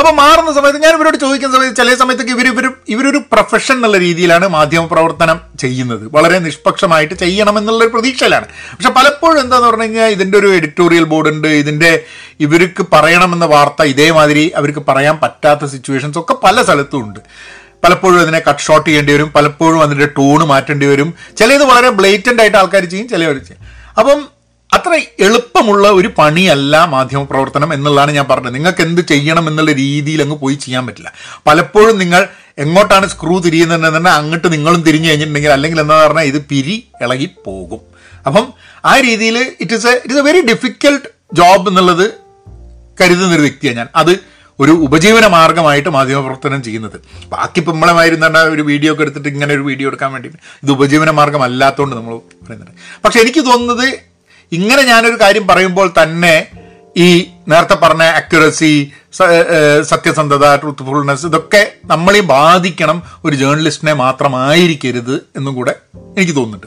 [0.00, 4.46] അപ്പോൾ മാറുന്ന സമയത്ത് ഞാൻ ഇവരോട് ചോദിക്കുന്ന സമയത്ത് ചില സമയത്തൊക്കെ ഇവർ ഇവർ ഇവരൊരു പ്രൊഫഷൻ എന്നുള്ള രീതിയിലാണ്
[4.54, 6.04] മാധ്യമ പ്രവർത്തനം ചെയ്യുന്നത്.
[6.14, 8.46] വളരെ നിഷ്പക്ഷമായിട്ട് ചെയ്യണമെന്നുള്ള ഒരു പ്രതീക്ഷയിലാണ്.
[8.76, 11.92] പക്ഷെ പലപ്പോഴും എന്താന്ന് പറഞ്ഞു കഴിഞ്ഞാൽ ഇതിന്റെ ഒരു എഡിറ്റോറിയൽ ബോർഡുണ്ട് ഇതിന്റെ
[12.46, 17.20] ഇവർക്ക് പറയണമെന്ന വാർത്ത ഇതേമാതിരി അവർക്ക് പറയാൻ പറ്റാത്ത സിറ്റുവേഷൻസ് ഒക്കെ പല സ്ഥലത്തും ഉണ്ട്.
[17.84, 19.32] പലപ്പോഴും അതിനെ കട്ട് ഷോട്ട് ചെയ്യേണ്ടി വരും.
[19.32, 21.14] പലപ്പോഴും അതിന്റെ ടൂണ് മാറ്റേണ്ടി വരും.
[21.36, 23.90] ചിലത് വളരെ ബ്ലേറ്റന്റ് ആയിട്ട് ആൾക്കാർ ചെയ്യും ചിലവർ ചെയ്യും.
[23.98, 24.28] അപ്പം
[24.74, 28.54] അത്ര എളുപ്പമുള്ള ഒരു പണിയല്ല മാധ്യമ പ്രവർത്തനം എന്നുള്ളതാണ് ഞാൻ പറഞ്ഞത്.
[28.54, 31.12] നിങ്ങൾക്ക് എന്ത് ചെയ്യണം എന്നുള്ള രീതിയിൽ അങ്ങ് പോയി ചെയ്യാൻ പറ്റില്ല.
[31.46, 37.30] പലപ്പോഴും നിങ്ങൾ എങ്ങോട്ടാണ് സ്ക്രൂ തിരിയുന്നതെന്ന് അങ്ങോട്ട് നിങ്ങളും തിരിഞ്ഞു കഴിഞ്ഞിട്ടുണ്ടെങ്കിൽ അല്ലെങ്കിൽ എന്താ പറഞ്ഞാൽ ഇത് പിരി ഇളകി
[37.46, 37.80] പോകും.
[38.26, 38.52] അപ്പം
[38.84, 42.10] ആ രീതിയിൽ it is a it is a very difficult job എന്നുള്ളത്
[43.00, 43.88] കരുതുന്നൊരു വ്യക്തിയാണ് ഞാൻ.
[43.96, 46.96] അത് ഒരു ഉപജീവന മാർഗമായിട്ട് മാധ്യമപ്രവർത്തനം ചെയ്യുന്നത്.
[47.32, 47.84] ബാക്കി ഇപ്പം
[48.54, 50.30] ഒരു വീഡിയോ ഒക്കെ എടുത്തിട്ട് ഇങ്ങനെ ഒരു വീഡിയോ എടുക്കാൻ വേണ്ടി
[50.62, 52.14] ഇത് ഉപജീവന മാർഗം അല്ലാത്തതുകൊണ്ട് നമ്മൾ
[52.44, 52.74] പറയുന്നുണ്ട്
[53.04, 53.86] പക്ഷെ എനിക്ക് തോന്നുന്നത്
[54.52, 56.34] ഇങ്ങനെ ഞാനൊരു കാര്യം പറയുമ്പോൾ തന്നെ
[56.96, 57.08] ഈ
[57.50, 58.70] നേരത്തെ പറഞ്ഞ അക്യുറസി
[59.90, 65.74] സത്യസന്ധത ട്രൂത്ത്ഫുൾനെസ് ഇതൊക്കെ നമ്മളെ ബാധിക്കണം ഒരു ജേർണലിസ്റ്റിനെ മാത്രമായിരിക്കരുത് എന്നും കൂടെ
[66.16, 66.66] എനിക്ക് തോന്നുന്നുണ്ട്.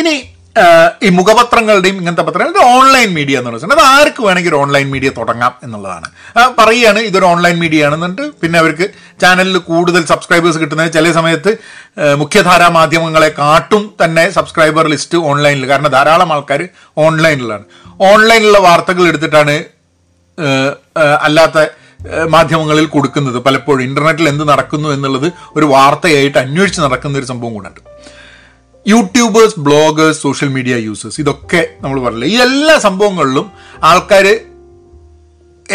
[0.00, 0.14] ഇനി
[0.56, 3.72] ഈ മുഖപത്രങ്ങളുടെയും ഇങ്ങനത്തെ പത്രങ്ങളുടെ ഓൺലൈൻ മീഡിയ എന്ന് പറയുന്നത്.
[3.76, 6.08] അത് ആർക്ക് വേണമെങ്കിൽ ഒരു ഓൺലൈൻ മീഡിയ തുടങ്ങാം എന്നുള്ളതാണ്.
[6.58, 8.86] പറയുകയാണ് ഇതൊരു ഓൺലൈൻ മീഡിയ ആണെന്നിട്ട് പിന്നെ അവർക്ക്
[9.22, 11.52] ചാനലിൽ കൂടുതൽ സബ്സ്ക്രൈബേഴ്സ് കിട്ടുന്നത് ചില സമയത്ത്
[12.22, 16.62] മുഖ്യധാരാ മാധ്യമങ്ങളെ കാട്ടും തന്നെ സബ്സ്ക്രൈബർ ലിസ്റ്റ് ഓൺലൈനിൽ കാരണം ധാരാളം ആൾക്കാർ
[17.06, 17.64] ഓൺലൈനിലാണ്
[18.10, 19.56] ഓൺലൈനിലുള്ള വാർത്തകൾ എടുത്തിട്ടാണ്
[21.26, 21.66] അല്ലാത്ത
[22.34, 23.38] മാധ്യമങ്ങളിൽ കൊടുക്കുന്നത്.
[23.46, 27.68] പലപ്പോഴും ഇന്റർനെറ്റിൽ എന്ത് നടക്കുന്നു എന്നുള്ളത് ഒരു വാർത്തയായിട്ട് അന്വേഷിച്ച് നടക്കുന്ന ഒരു സംഭവം കൂടെ
[28.86, 32.28] YouTubers bloggers social media users ഇതൊക്കെ നമ്മൾ പറഞ്ഞില്ല?
[32.34, 33.46] ഈ എല്ലാ സംഭവങ്ങളിലും
[33.90, 34.26] ആൾക്കാർ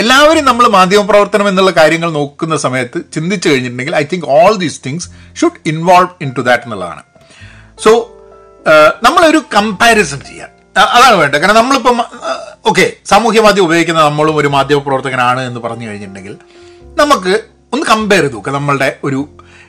[0.02, 5.08] എല്ലാവരും നമ്മൾ മാധ്യമപ്രവർത്തനം എന്നുള്ള കാര്യങ്ങൾ നോക്കുന്ന സമയത്ത് ചിന്തിച്ചു കഴിഞ്ഞിട്ടുണ്ടെങ്കിൽ I think all these things
[5.40, 7.04] should involve in to that എന്നുള്ളതാണ്
[7.84, 7.92] സോ
[9.06, 10.52] നമ്മളൊരു കമ്പാരിസൺ ചെയ്യാം
[10.96, 11.40] അതാണ് വേണ്ടത്.
[11.42, 12.00] കാരണം നമ്മളിപ്പം
[12.70, 16.36] ഓക്കെ സാമൂഹ്യ മാധ്യമം ഉപയോഗിക്കുന്ന നമ്മളും ഒരു മാധ്യമപ്രവർത്തകനാണ് എന്ന് പറഞ്ഞു കഴിഞ്ഞിട്ടുണ്ടെങ്കിൽ
[17.02, 17.34] നമുക്ക്
[17.74, 19.22] ഒന്ന് കമ്പയർ ചെയ്ത് നോക്കാം നമ്മളുടെ ഒരു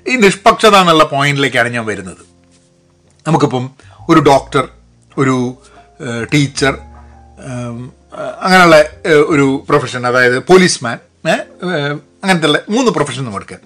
[0.07, 2.23] ഈ നിഷ്പക്ഷത എന്നുള്ള പോയിന്റിലേക്കാണ് ഞാൻ വരുന്നത്.
[3.29, 3.65] നമുക്കിപ്പം
[4.11, 4.69] ഒരു ഡോക്ടർ
[5.19, 5.37] ഒരു
[6.35, 6.75] ടീച്ചർ
[8.45, 8.77] അങ്ങനെയുള്ള
[9.33, 10.99] ഒരു പ്രൊഫഷൻ അതായത് പോലീസ്മാൻ
[12.23, 13.59] അങ്ങനത്തെ ഉള്ള മൂന്ന് പ്രൊഫഷൻ നമ്മൾ എടുക്കുക.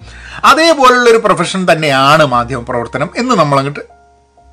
[0.45, 3.83] അതേപോലുള്ള ഒരു പ്രൊഫഷൻ തന്നെയാണ് മാധ്യമ പ്രവർത്തനം എന്ന് നമ്മളങ്ങോട്ട്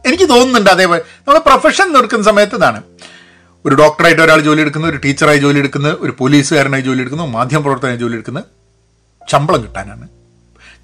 [0.09, 2.81] എനിക്ക് തോന്നുന്നുണ്ട് അതേപോലെ നമ്മൾ പ്രൊഫഷൻ എടുക്കുന്ന സമയത്ത് ഇതാണ്.
[3.67, 8.01] ഒരു ഡോക്ടറായിട്ട് ഒരാൾ ജോലി എടുക്കുന്നു ഒരു ടീച്ചറായി ജോലി എടുക്കുന്നു ഒരു പോലീസുകാരനായി ജോലി എടുക്കുന്നു മാധ്യമ പ്രവർത്തനമായി
[8.05, 8.43] ജോലി എടുക്കുന്നു
[9.33, 10.07] ശമ്പളം കിട്ടാനാണ്.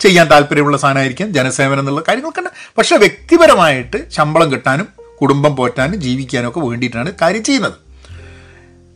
[0.00, 2.42] ചെയ്യാൻ താല്പര്യമുള്ള സാധനമായിരിക്കും ജനസേവനം എന്നുള്ള കാര്യങ്ങളൊക്കെ
[2.78, 4.88] പക്ഷേ വ്യക്തിപരമായിട്ട് ശമ്പളം കിട്ടാനും
[5.20, 7.76] കുടുംബം പോറ്റാനും ജീവിക്കാനും ഒക്കെ വേണ്ടിയിട്ടാണ് കാര്യം ചെയ്യുന്നത്.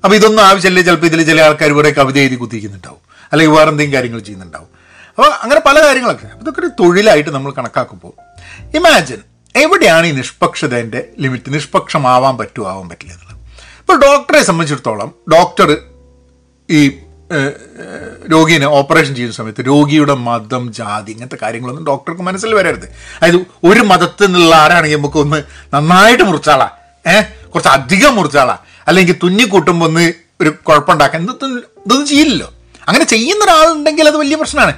[0.05, 3.01] അപ്പോൾ ഇതൊന്നും ആവശ്യമില്ല ചിലപ്പോൾ ഇതിൽ ചില ആൾക്കാർ ഇവിടെ കവിത എഴുതി കുത്തിക്കുന്നുണ്ടാവും
[3.33, 4.69] അല്ലെങ്കിൽ വേറെ എന്തെങ്കിലും കാര്യങ്ങൾ ചെയ്യുന്നുണ്ടാവും.
[5.09, 8.13] അപ്പോൾ അങ്ങനെ പല കാര്യങ്ങളൊക്കെ ഇതൊക്കെ ഒരു തൊഴിലായിട്ട് നമ്മൾ കണക്കാക്കുമ്പോൾ
[8.77, 9.21] ഇമാജിൻ
[9.57, 11.55] എവിടെയാണ് ഈ നിഷ്പക്ഷതേന്റെ ലിമിറ്റ്?
[11.55, 12.69] നിഷ്പക്ഷമാവാൻ പറ്റുമോ?
[12.71, 13.37] ആവാൻ പറ്റില്ല എന്നുള്ളത്.
[13.81, 15.71] ഇപ്പോൾ ഡോക്ടറെ സംബന്ധിച്ചിടത്തോളം ഡോക്ടർ
[16.71, 16.81] ഈ
[18.33, 22.85] രോഗീനെ ഓപ്പറേഷൻ ചെയ്യുന്ന സമയത്ത് രോഗിയുടെ മതം ജാതി ഇങ്ങനത്തെ കാര്യങ്ങളൊന്നും ഡോക്ടർക്ക് മനസ്സിൽ വരരുത്.
[22.85, 25.43] അതായത് ഒരു മതത്തിൽ നിന്നുള്ള ആരാണെങ്കിൽ നമുക്ക് ഒന്ന്
[25.75, 26.69] നന്നായിട്ട് മുറിച്ചാളാ.
[27.07, 28.59] ഏഹ് കുറച്ച് അധികം മുറിച്ചാളാ.
[28.87, 32.53] അല്ലെങ്കിൽ തുന്നി കൂട്ടുമ്പോൾ ഒന്ന് ഒരു കുഴപ്പമുണ്ടാക്കാൻ ഇതൊന്നും ഇതൊന്നും ചെയ്യില്ലല്ലോ.
[32.89, 34.75] അങ്ങനെ ചെയ്യുന്ന ഒരാളുണ്ടെങ്കിൽ അത് വലിയ പ്രശ്നമാണ്.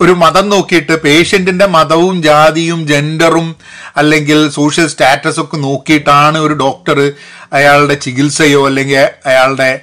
[0.00, 3.56] ഒരു മതം നോക്കിയിട്ട് പേഷ്യന്റിന്റെ മതവും ജാതിയും ജെൻഡറും
[3.96, 7.12] അല്ലെങ്കിൽ സോഷ്യൽ സ്റ്റാറ്റസൊക്കെ നോക്കിയിട്ടാണ് ഒരു ഡോക്ടർ
[7.52, 9.80] അയാളുടെ ചികിത്സയോ അല്ലെങ്കിൽ അയാളുടെ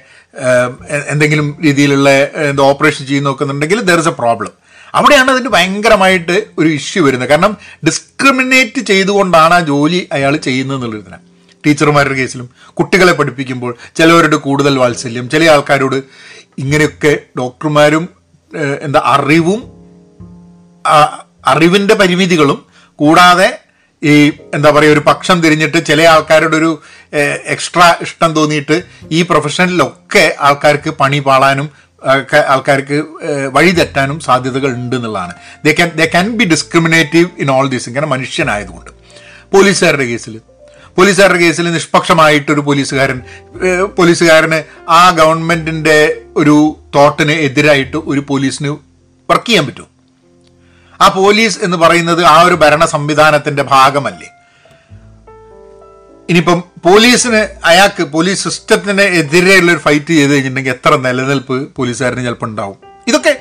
[1.08, 2.10] എന്തെങ്കിലും രീതിയിലുള്ള
[2.44, 4.52] എന്താ ഓപ്പറേഷൻ ചെയ്ത് നോക്കുന്നുണ്ടെങ്കിൽ ദർ ഇസ് എ പ്രോബ്ലം
[4.94, 7.28] അവിടെയാണ് അതിന് ഭയങ്കരമായിട്ട് ഒരു ഇഷ്യൂ വരുന്നത്.
[7.28, 7.56] കാരണം
[7.86, 11.24] ഡിസ്ക്രിമിനേറ്റ് ചെയ്തുകൊണ്ടാണ് ആ ജോലി അയാൾ ചെയ്യുന്നത് എന്നുള്ളതിനാണ്
[11.64, 15.96] ടീച്ചർമാരുടെ കേസിലും കുട്ടികളെ പഠിപ്പിക്കുമ്പോൾ ചിലവരോട് കൂടുതൽ വാത്സല്യം ചില ആൾക്കാരോട്
[16.58, 18.08] ഇങ്ങനെയൊക്കെ ഡോക്ടർമാരും
[18.82, 19.60] എന്താ അറിവും
[21.46, 22.58] അറിവിന്റെ പരിമിതികളും
[22.98, 23.48] കൂടാതെ
[24.02, 24.14] ഈ
[24.54, 26.70] എന്താ പറയുക ഒരു പക്ഷം തിരിഞ്ഞിട്ട് ചില ആൾക്കാരുടെ ഒരു
[27.44, 31.70] എക്സ്ട്രാ ഇഷ്ടം തോന്നിയിട്ട് ഈ പ്രൊഫഷനിലൊക്കെ ആൾക്കാർക്ക് പണി പാളാനും
[32.48, 35.34] ആൾക്കാർക്ക് വഴിതെറ്റാനും വഴി തെറ്റാനും സാധ്യതകൾ ഉണ്ട് എന്നുള്ളതാണ്.
[35.64, 38.90] They can they can be discriminative in all these ഇങ്ങനെ മനുഷ്യനായതുകൊണ്ട്.
[39.54, 40.40] പോലീസുകാരുടെ കേസിൽ.
[40.96, 43.20] പോലീസുകാരുടെ കേസിൽ നിഷ്പക്ഷമായിട്ടൊരു പോലീസുകാരൻ
[43.98, 48.68] പോലീസുകാരന് ആ ഗവൺമെന്റിന്റെ ഒരു തോട്ടിന് എതിരായിട്ട് ഒരു പോലീസിന്
[49.30, 49.88] വർക്ക് ചെയ്യാൻ പറ്റും.
[51.00, 54.28] ആ പോലീസ് എന്ന് പറയുന്നത് ആ ഒരു ഭരണ സംവിധാനത്തിന്റെ ഭാഗമല്ലേ?
[56.28, 62.76] ഇനിയിപ്പം പോലീസിന് അയാൾക്ക് പോലീസ് സിസ്റ്റത്തിന് എതിരെയുള്ള ഒരു ഫൈറ്റ് ചെയ്ത് കഴിഞ്ഞിട്ടുണ്ടെങ്കിൽ എത്ര നിലനിൽപ്പ് പോലീസുകാരന് ചിലപ്പോൾ ഉണ്ടാവും.
[63.08, 63.32] ഇതൊക്കെ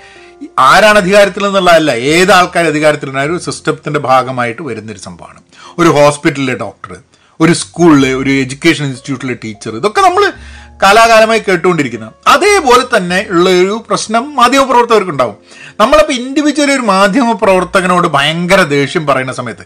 [0.59, 5.39] ആരാണ് അധികാരത്തിൽ നിന്നുള്ളതല്ല ഏത് ആൾക്കാർ അധികാരത്തിലുണ്ടായ ഒരു സിസ്റ്റത്തിന്റെ ഭാഗമായിട്ട് വരുന്നൊരു സംഭവമാണ്.
[5.79, 6.91] ഒരു ഹോസ്പിറ്റലിലെ ഡോക്ടർ
[7.39, 10.23] ഒരു സ്കൂളിലെ ഒരു എഡ്യൂക്കേഷൻ ഇൻസ്റ്റിറ്റ്യൂട്ടിലെ ടീച്ചർ ഇതൊക്കെ നമ്മൾ
[10.83, 15.37] കാലാകാലമായി കേട്ടുകൊണ്ടിരിക്കുന്നത് അതേപോലെ തന്നെ ഉള്ള ഒരു പ്രശ്നം മാധ്യമപ്രവർത്തകർക്ക് ഉണ്ടാവും
[15.79, 19.65] നമ്മളിപ്പോൾ ഇൻഡിവിജ്വലി ഒരു മാധ്യമപ്രവർത്തകനോട് ഭയങ്കര ദേഷ്യം പറയുന്ന സമയത്ത്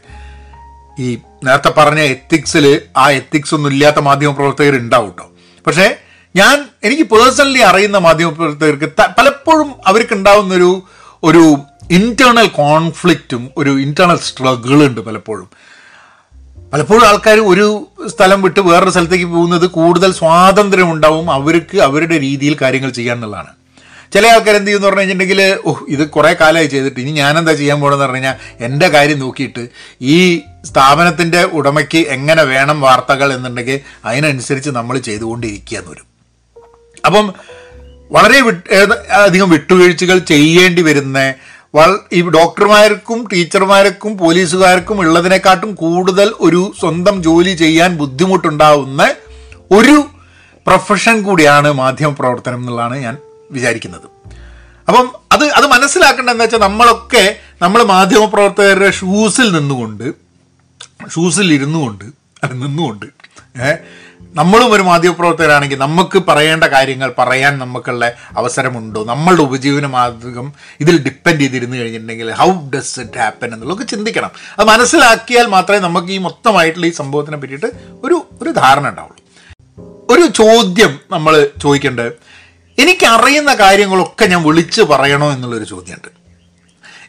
[1.02, 1.08] ഈ
[1.44, 2.66] നേരത്തെ പറഞ്ഞ എത്തിക്സിൽ
[2.98, 5.28] ആ എത്തിക്സ് ഒന്നും ഇല്ലാത്ത മാധ്യമപ്രവർത്തകർ ഉണ്ടാവും കേട്ടോ
[5.68, 5.88] പക്ഷേ
[6.36, 10.72] ഞാൻ എനിക്ക് പേഴ്സണലി അറിയുന്ന മാധ്യമപ്രവർത്തകർക്ക് പ്രവർത്തകർക്ക് പലപ്പോഴും അവർക്ക് ഉണ്ടാവുന്നൊരു
[11.24, 11.44] ഒരു
[11.92, 15.48] ഇന്റേണൽ കോൺഫ്ലിക്റ്റും ഒരു ഇന്റേണൽ സ്ട്രഗിളുണ്ട് പലപ്പോഴും.
[16.74, 17.66] പലപ്പോഴും ആൾക്കാർ ഒരു
[18.08, 23.22] സ്ഥലം വിട്ട് വേറൊരു സ്ഥലത്തേക്ക് പോകുന്നത് കൂടുതൽ സ്വാതന്ത്ര്യം ഉണ്ടാവും അവർക്ക് അവരുടെ രീതിയിൽ കാര്യങ്ങൾ ചെയ്യാൻ
[24.12, 28.06] ചില ആൾക്കാർ എന്ത് ചെയ്യുമെന്ന് പറഞ്ഞു കഴിഞ്ഞിട്ടുണ്ടെങ്കിൽ ഓഹ് ഇത് കുറേ കാലമായി ചെയ്തിട്ട് ഇനി ഞാനെന്താ ചെയ്യാൻ പോകണമെന്ന്
[28.06, 29.64] പറഞ്ഞു കഴിഞ്ഞാൽ എന്റെ കാര്യം നോക്കിയിട്ട്
[30.12, 30.18] ഈ
[30.66, 36.08] സ്ഥാപനത്തിന്റെ ഉടമയ്ക്ക് എങ്ങനെ വേണം വാർത്തകൾ എന്നുണ്ടെങ്കിൽ അതിനനുസരിച്ച് നമ്മൾ ചെയ്തുകൊണ്ടിരിക്കുക എന്ന് വരും.
[37.04, 37.26] അപ്പം
[38.12, 38.64] വളരെ വിട്ട്
[39.22, 41.20] അധികം വിട്ടുവീഴ്ചകൾ ചെയ്യേണ്ടി വരുന്ന
[41.74, 49.02] വൾ ഈ ഡോക്ടർമാർക്കും ടീച്ചർമാർക്കും പോലീസുകാർക്കും ഉള്ളതിനെക്കാട്ടും കൂടുതൽ ഒരു സ്വന്തം ജോലി ചെയ്യാൻ ബുദ്ധിമുട്ടുണ്ടാവുന്ന
[49.72, 49.96] ഒരു
[50.68, 53.16] പ്രൊഫഷൻ കൂടിയാണ് മാധ്യമ പ്രവർത്തനം എന്നുള്ളതാണ് ഞാൻ
[53.52, 54.08] വിചാരിക്കുന്നത്.
[54.88, 60.14] അപ്പം അത് അത് മനസ്സിലാക്കേണ്ടത് എന്താ വെച്ചാൽ നമ്മളൊക്കെ നമ്മൾ മാധ്യമ പ്രവർത്തകരുടെ ഷൂസിൽ നിന്നുകൊണ്ട്
[61.10, 62.06] ഷൂസിൽ ഇരുന്നു കൊണ്ട്
[62.44, 63.06] അല്ല നിന്നുകൊണ്ട്
[64.36, 69.04] നമ്മളും ഒരു മാധ്യമപ്രവർത്തകരാണെങ്കിൽ നമുക്ക് പറയേണ്ട കാര്യങ്ങൾ പറയാൻ നമുക്കുള്ള അവസരമുണ്ടോ?
[69.04, 74.32] നമ്മളുടെ ഉപജീവന മാർഗം ഇതിൽ ഡിപ്പെൻഡ് ചെയ്തിരുന്നു കഴിഞ്ഞിട്ടുണ്ടെങ്കിൽ ഹൗ ഡസ് ഇറ്റ് ഹാപ്പൻ എന്നുള്ളതൊക്കെ ചിന്തിക്കണം.
[74.60, 77.66] അത് മനസ്സിലാക്കിയാൽ മാത്രമേ നമുക്ക് ഈ മൊത്തമായിട്ടുള്ള ഈ സംഭവത്തിനെ പറ്റിയിട്ട്
[78.04, 79.18] ഒരു ഒരു ധാരണ ഉണ്ടാവുള്ളൂ.
[80.10, 82.14] ഒരു ചോദ്യം നമ്മൾ ചോദിക്കേണ്ടത്
[82.80, 86.08] എനിക്കറിയുന്ന കാര്യങ്ങളൊക്കെ ഞാൻ വിളിച്ച് പറയണോ എന്നുള്ളൊരു ചോദ്യമുണ്ട്.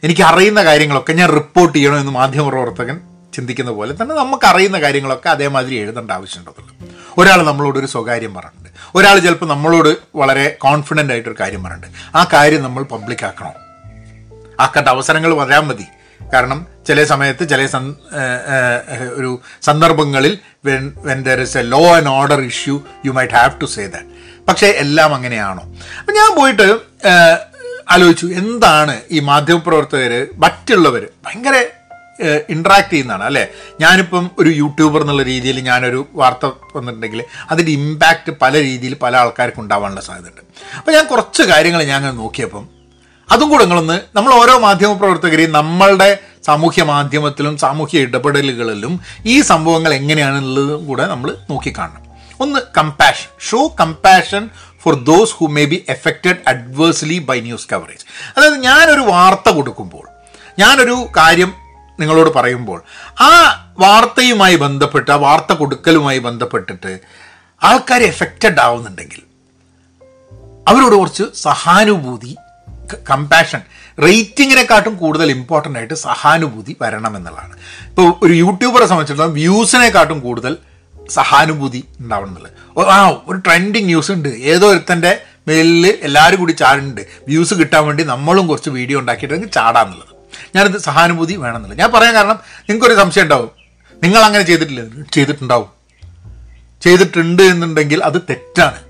[0.05, 3.01] എനിക്കറിയുന്ന കാര്യങ്ങളൊക്കെ ഞാൻ റിപ്പോർട്ട് ചെയ്യണോ എന്ന് മാധ്യമപ്രവർത്തകൻ
[3.35, 6.87] ചിന്തിക്കുന്ന പോലെ തന്നെ നമുക്ക് അറിയുന്ന കാര്യങ്ങളൊക്കെ അതേമാതിരി എഴുതേണ്ട ആവശ്യമുണ്ടല്ലോ
[7.19, 8.69] ഒരാൾ നമ്മളോട് ഒരു സ്വകാര്യം പറഞ്ഞിട്ടുണ്ട്.
[8.95, 12.17] ഒരാൾ ചിലപ്പോൾ നമ്മളോട് വളരെ കോൺഫിഡന്റ് ആയിട്ടൊരു കാര്യം പറഞ്ഞിട്ടുണ്ട്.
[12.17, 13.53] ആ കാര്യം നമ്മൾ പബ്ലിക് ആക്കണോ?
[14.61, 15.85] ആക്കേണ്ട അവസരങ്ങൾ വരാൻ മതി.
[16.33, 17.69] കാരണം ചില സമയത്ത് ചില
[19.15, 23.65] ഒരു സന്ദർഭങ്ങളിൽ when when there is a law and order issue you might have to
[23.65, 24.07] say that
[24.49, 25.63] പക്ഷേ എല്ലാം അങ്ങനെയാണോ?
[26.01, 26.67] അപ്പം ഞാൻ പോയിട്ട്
[27.95, 30.13] ആലോചിച്ചു എന്താണ് ഈ മാധ്യമപ്രവർത്തകർ
[30.45, 31.57] മറ്റുള്ളവർ ഭയങ്കര
[32.55, 33.43] ഇൻട്രാക്ട് ചെയ്യുന്നതാണ് അല്ലേ?
[33.81, 40.01] ഞാനിപ്പം ഒരു യൂട്യൂബർ എന്നുള്ള രീതിയിൽ ഞാനൊരു വാർത്ത വന്നിട്ടുണ്ടെങ്കിൽ അതിന്റെ ഇമ്പാക്റ്റ് പല രീതിയിൽ പല ആൾക്കാർക്കും ഉണ്ടാവാനുള്ള
[40.01, 40.43] സാധ്യതയുണ്ട്.
[40.79, 42.65] അപ്പോൾ ഞാൻ കുറച്ച് കാര്യങ്ങൾ ഞാൻ നോക്കിയപ്പം
[43.29, 46.09] അതും കൂടെ നിങ്ങളൊന്ന് നമ്മൾ ഓരോ മാധ്യമ പ്രവർത്തകരെയും നമ്മളുടെ
[46.47, 48.95] സാമൂഹ്യ മാധ്യമത്തിലും സാമൂഹ്യ ഇടപെടലുകളിലും
[49.27, 52.03] ഈ സംഭവങ്ങൾ എങ്ങനെയാണെന്നുള്ളതും കൂടെ നമ്മൾ നോക്കിക്കാണണം.
[52.43, 54.43] ഒന്ന് compassion show compassion
[54.83, 58.05] for those who may be affected adversely by news coverage
[58.37, 60.07] അതായത് ഞാനൊരു വാർത്ത കൊടുക്കുമ്പോൾ
[60.59, 61.51] ഞാനൊരു കാര്യം
[61.99, 62.79] നിങ്ങളോട് പറയുമ്പോൾ
[63.21, 63.33] ആ
[63.79, 66.93] വാർത്തയുമായി ബന്ധപ്പെട്ട് ആ വാർത്ത കൊടുക്കലുമായി ബന്ധപ്പെട്ടിട്ട്
[67.63, 69.21] ആൾക്കാർ എഫക്റ്റഡ് ആവുന്നുണ്ടെങ്കിൽ
[70.67, 72.33] അവരോട് കുറച്ച് സഹാനുഭൂതി
[73.11, 73.61] കമ്പാഷൻ
[73.99, 77.55] റേറ്റിങ്ങിനെക്കാട്ടും കൂടുതൽ ഇമ്പോർട്ടന്റ് ആയിട്ട് സഹാനുഭൂതി വരണം എന്നുള്ളതാണ്
[77.89, 80.53] ഇപ്പോൾ ഒരു യൂട്യൂബറെ സംബന്ധിച്ചിടത്തോളം വ്യൂസിനെക്കാട്ടും കൂടുതൽ
[81.13, 82.53] സഹാനുഭൂതി ഉണ്ടാവണം എന്നുള്ളത്
[82.91, 84.29] ആ ഒരു ട്രെൻഡിങ് ന്യൂസ് ഉണ്ട്.
[84.29, 85.13] ഏതോ ഒരുത്തന്റെ
[85.49, 87.01] മേലിൽ എല്ലാവരും കൂടി ചാടുന്നുണ്ട്.
[87.29, 90.13] വ്യൂസ് കിട്ടാൻ വേണ്ടി നമ്മളും കുറച്ച് വീഡിയോ ഉണ്ടാക്കിയിട്ടെങ്കിൽ ചാടാന്നുള്ളത്.
[90.57, 91.79] ഞാനിത് സഹാനുഭൂതി വേണമെന്നുള്ളത്.
[91.79, 92.39] ഞാൻ പറയാൻ കാരണം
[92.71, 93.51] നിങ്ങൾക്കൊരു സംശയം ഉണ്ടാവും.
[94.03, 95.69] നിങ്ങൾ അങ്ങനെ ചെയ്തിട്ടില്ല ചെയ്തിട്ടുണ്ടാവും.
[96.83, 98.81] ചെയ്തിട്ടുണ്ട് എന്നുണ്ടെങ്കിൽ അത് തെറ്റാണ്.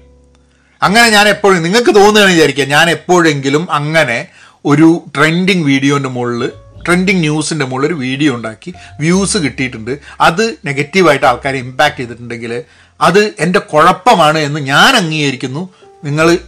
[0.83, 2.65] അങ്ങനെ ഞാൻ എപ്പോഴും നിങ്ങൾക്ക് തോന്നുകയാണ് വിചാരിക്കുക.
[2.65, 4.29] ഞാൻ എപ്പോഴെങ്കിലും അങ്ങനെ
[4.65, 6.51] ഒരു ട്രെൻഡിങ് വീഡിയോന്റെ മുകളിൽ
[6.87, 9.99] ട്രെൻഡിങ് ന്യൂസിന്റെ മുകളിൽ ഒരു വീഡിയോ ഉണ്ടാക്കി വ്യൂസ് കിട്ടിയിട്ടുണ്ട്.
[10.21, 12.64] അത് നെഗറ്റീവായിട്ട് ആൾക്കാരെ ഇമ്പാക്റ്റ് ചെയ്തിട്ടുണ്ടെങ്കിൽ
[13.01, 15.68] അത് എന്റെ കുഴപ്പമാണ് എന്ന് ഞാൻ അംഗീകരിക്കുന്നു.
[16.05, 16.38] നിങ്ങൾ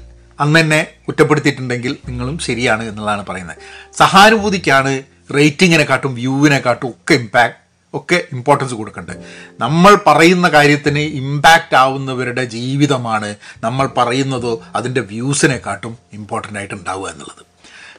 [0.40, 3.56] അന്ന് എന്നെ കുറ്റപ്പെടുത്തിയിട്ടുണ്ടെങ്കിൽ നിങ്ങളും ശരിയാണ് എന്നുള്ളതാണ് പറയുന്നത്.
[3.96, 5.02] സഹാനുഭൂതിക്കാണ്
[5.34, 7.60] റേറ്റിങ്ങിനെക്കാട്ടും വ്യൂവിനെക്കാട്ടും ഒക്കെ ഇമ്പാക്ട്
[7.94, 9.16] ഒക്കെ ഇമ്പോർട്ടൻസ് കൊടുക്കേണ്ടത്.
[9.60, 17.53] നമ്മൾ പറയുന്ന കാര്യത്തിന് ഇമ്പാക്റ്റ് ആവുന്നവരുടെ ജീവിതമാണ് നമ്മൾ പറയുന്നതോ അതിന്റെ വ്യൂസിനെക്കാട്ടും ഇമ്പോർട്ടന്റ് ആയിട്ട് ഉണ്ടാവുക എന്നുള്ളത്.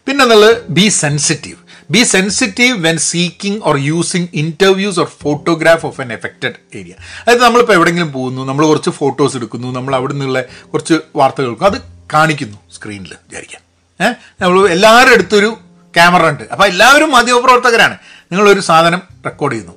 [0.08, 1.56] പിന്നെ എന്നുള്ളത് be sensitive
[1.92, 7.74] be sensitive when seeking or using interviews or photograph of an affected area അതായത് നമ്മളിപ്പോൾ
[7.74, 11.82] എവിടെയെങ്കിലും പോകുന്നു നമ്മൾ കുറച്ച് ഫോട്ടോസ് എടുക്കുന്നു നമ്മൾ അവിടെ നിന്നുള്ള കുറച്ച് വാർത്തകൾ എടുക്കും അത്
[12.14, 13.62] കാണിക്കുന്നു സ്ക്രീനിൽ വിചാരിക്കാം.
[14.06, 15.58] ഏഹ് നമ്മൾ എല്ലാവരും അടുത്തൊരു
[15.96, 16.44] ക്യാമറ ഉണ്ട്.
[16.44, 17.98] അപ്പോൾ എല്ലാവരും മാധ്യമപ്രവർത്തകരാണ്.
[18.32, 19.74] നിങ്ങളൊരു സാധനം റെക്കോർഡ് ചെയ്യുന്നു.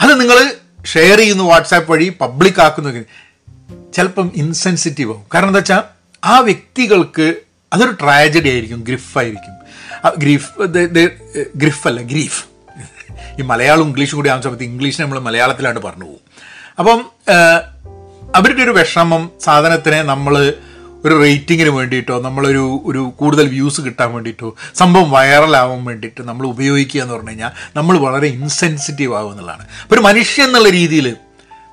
[0.00, 0.54] അത് നിങ്ങൾ
[0.86, 3.04] ഷെയർ ചെയ്യുന്നു വാട്സാപ്പ് വഴി പബ്ലിക് ആക്കുന്നു.
[3.92, 5.24] ചിലപ്പം ഇൻസെൻസിറ്റീവ് ആവും.
[5.34, 5.82] കാരണം എന്താ വെച്ചാൽ
[6.24, 7.34] ആ വ്യക്തികൾക്ക്
[7.72, 9.54] അതൊരു ട്രാജഡി ആയിരിക്കും ഗ്രിഫായിരിക്കും
[10.18, 10.50] ഗ്രീഫ്
[11.56, 12.40] ഗ്രിഫ് അല്ല ഗ്രീഫ്.
[13.38, 16.22] ഈ മലയാളം ഇംഗ്ലീഷ് കൂടി ആവുന്ന സമയത്ത് ഇംഗ്ലീഷ് നമ്മൾ മലയാളത്തിലാണ് പറഞ്ഞു പോകും.
[16.78, 17.00] അപ്പം
[18.34, 20.54] അവരുടെ ഒരു വിഷമം സാധനത്തിനെ നമ്മൾ
[21.04, 27.14] ഒരു റേറ്റിങ്ങിന് വേണ്ടിയിട്ടോ നമ്മളൊരു ഒരു കൂടുതൽ വ്യൂസ് കിട്ടാൻ വേണ്ടിയിട്ടോ സംഭവം വൈറലാവാൻ വേണ്ടിയിട്ട് നമ്മൾ ഉപയോഗിക്കുക എന്ന്
[27.14, 29.40] പറഞ്ഞു കഴിഞ്ഞാൽ നമ്മൾ വളരെ ഇൻസെൻസിറ്റീവ് ആകും
[29.82, 31.16] അപ്പോൾ ഒരു മനുഷ്യൻ എന്നുള്ള രീതിയിൽ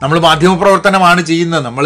[0.02, 1.66] നമ്മൾ മാധ്യമപ്രവർത്തനമാണ് ചെയ്യുന്നത്.
[1.66, 1.86] നമ്മൾ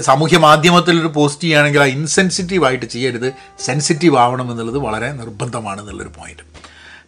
[0.00, 3.28] സാമൂഹ്യ മാധ്യമത്തിൽ ഒരു പോസ്റ്റ് ചെയ്യുകയാണെങ്കിൽ ആ ഇൻസെൻസിറ്റീവായിട്ട് ചെയ്യരുത്.
[3.64, 6.44] സെൻസിറ്റീവ് ആവണം എന്നുള്ളത് വളരെ നിർബന്ധമാണ് എന്നുള്ളൊരു പോയിന്റ്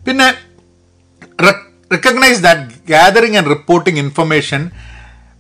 [0.06, 0.28] പിന്നെ
[1.92, 4.70] recognise that gathering and reporting information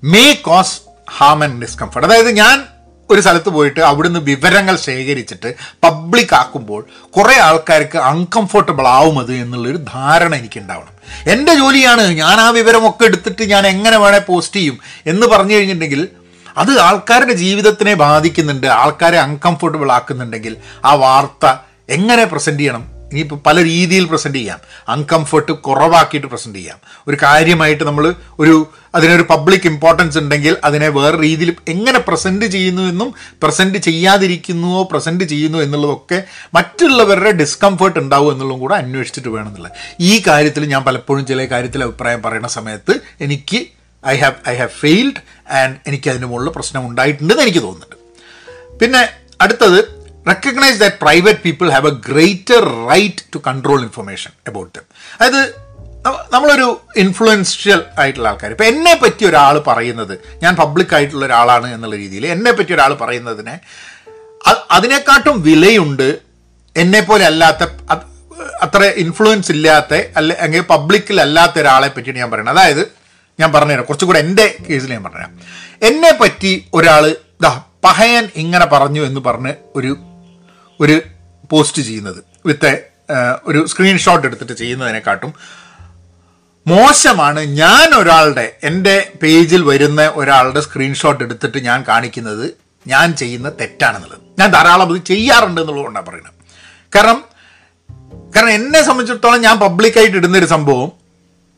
[0.04, 0.80] may cause
[1.16, 2.64] harm and discomfort അതായത് ഞാൻ
[3.10, 10.34] ഒരു സ്ഥലത്ത് പോയിട്ട് അവിടുന്ന് വിവരങ്ങൾ ശേഖരിച്ചിട്ട് പബ്ലിക് ആക്കുമ്പോൾ കുറേ ആൾക്കാർക്ക് അൺകംഫർട്ടബിൾ ആവും അത് എന്നുള്ളൊരു ധാരണ
[10.34, 10.96] എനിക്കുണ്ടാവണം.
[11.30, 16.08] എന്റെ ജോലിയാണ് ഞാൻ ആ വിവരമൊക്കെ എടുത്തിട്ട് ഞാൻ എങ്ങനെ വേണേൽ പോസ്റ്റ് ചെയ്യും എന്ന് പറഞ്ഞു കഴിഞ്ഞിട്ടുണ്ടെങ്കിൽ
[16.56, 21.54] അത് ആൾക്കാരുടെ ജീവിതത്തിനെ ബാധിക്കുന്നുണ്ട് ആൾക്കാരെ അൺകംഫർട്ടബിൾ ആക്കുന്നുണ്ടെങ്കിൽ ആ വാർത്ത
[21.88, 22.96] എങ്ങനെ പ്രസന്റ് ചെയ്യണം?
[23.10, 24.58] ഇനിയിപ്പോൾ പല രീതിയിൽ പ്രസന്റ് ചെയ്യാം.
[24.88, 26.78] അൺകംഫർട്ട് കുറവാക്കിയിട്ട് പ്രസന്റ് ചെയ്യാം.
[27.08, 33.14] ഒരു കാര്യമായിട്ട് നമ്മൾ ഒരു അതിനൊരു പബ്ലിക് ഇമ്പോർട്ടൻസ് ഉണ്ടെങ്കിൽ അതിനെ വേറെ രീതിയിൽ എങ്ങനെ പ്രസന്റ് ചെയ്യുന്നു എന്നും
[33.42, 39.72] പ്രസന്റ് ചെയ്യാതിരിക്കുന്നുവോ പ്രസന്റ് ചെയ്യുന്നു എന്നുള്ളതൊക്കെ മറ്റുള്ളവരുടെ ഡിസ്കംഫേർട്ട് ഉണ്ടാവും എന്നുള്ളതും കൂടെ അന്വേഷിച്ചിട്ട് വേണമെന്നുള്ളത്.
[40.00, 43.60] ഈ കാര്യത്തിൽ ഞാൻ പലപ്പോഴും ചില കാര്യത്തിൽ അഭിപ്രായം പറയുന്ന സമയത്ത് എനിക്ക്
[44.06, 45.20] I have I have failed
[45.60, 47.96] and എനിക്ക് അതിന് മുകളിൽ പ്രശ്നം ഉണ്ടായിട്ടുണ്ടെന്ന് എനിക്ക് തോന്നുന്നുണ്ട്.
[48.80, 49.08] പിന്നെ
[49.40, 49.78] അടുത്തത്
[50.28, 54.78] recognise that private people have a greater right to control information about
[55.20, 55.65] അതായത്
[56.32, 62.26] നമ്മളൊരു ഇൻഫ്ലുവൻഷ്യൽ ആയിട്ടുള്ള ആൾക്കാർ ഇപ്പം എന്നെ പറ്റി ഒരാൾ പറയുന്നത് ഞാൻ പബ്ലിക് ആയിട്ടുള്ള ഒരാളാണ് എന്നുള്ള രീതിയിൽ
[62.26, 63.60] എന്നെ പറ്റി ഒരാൾ പറയുന്നതിനെ
[64.70, 66.18] അതിനെക്കാട്ടും വിലയുണ്ട്
[66.76, 67.92] എന്നെപ്പോലെ അല്ലാത്ത
[68.62, 72.88] അത്ര ഇൻഫ്ലുവൻസ് ഇല്ലാത്ത അല്ലെ അല്ലെങ്കിൽ പബ്ലിക്കിൽ അല്ലാത്ത ഒരാളെ പറ്റിയാണ് ഞാൻ പറയുന്നത് അതായത്
[73.40, 73.84] ഞാൻ പറഞ്ഞുതരാം.
[73.84, 75.40] കുറച്ചുകൂടെ എന്റെ കേസിൽ ഞാൻ പറഞ്ഞുതരാം.
[75.82, 79.96] എന്നെ പറ്റി ഒരാൾ ദാ പഹയൻ ഇങ്ങനെ പറഞ്ഞു എന്ന് പറഞ്ഞ് ഒരു
[80.80, 81.02] ഒരു
[81.50, 82.82] പോസ്റ്റ് ചെയ്യുന്നത് വിത്ത്
[83.44, 85.34] ഒരു സ്ക്രീൻഷോട്ട് എടുത്തിട്ട് ചെയ്യുന്നതിനെക്കാട്ടും
[86.66, 92.50] മോശമാണ് ഞാൻ ഒരാളുടെ എന്റെ പേജിൽ വരുന്ന ഒരാളുടെ സ്ക്രീൻഷോട്ട് എടുത്തിട്ട് ഞാൻ കാണിക്കുന്നത്
[92.86, 94.18] ഞാൻ ചെയ്യുന്ന തെറ്റാണെന്നുള്ളത്.
[94.38, 96.32] ഞാൻ ധാരാളം അത് ചെയ്യാറുണ്ട് എന്നുള്ളതുകൊണ്ടാണ് പറയുന്നത്.
[96.94, 97.24] കാരണം
[98.36, 100.92] കാരണം എന്നെ സംബന്ധിച്ചിടത്തോളം ഞാൻ പബ്ലിക്കായിട്ട് ഇടുന്നൊരു സംഭവം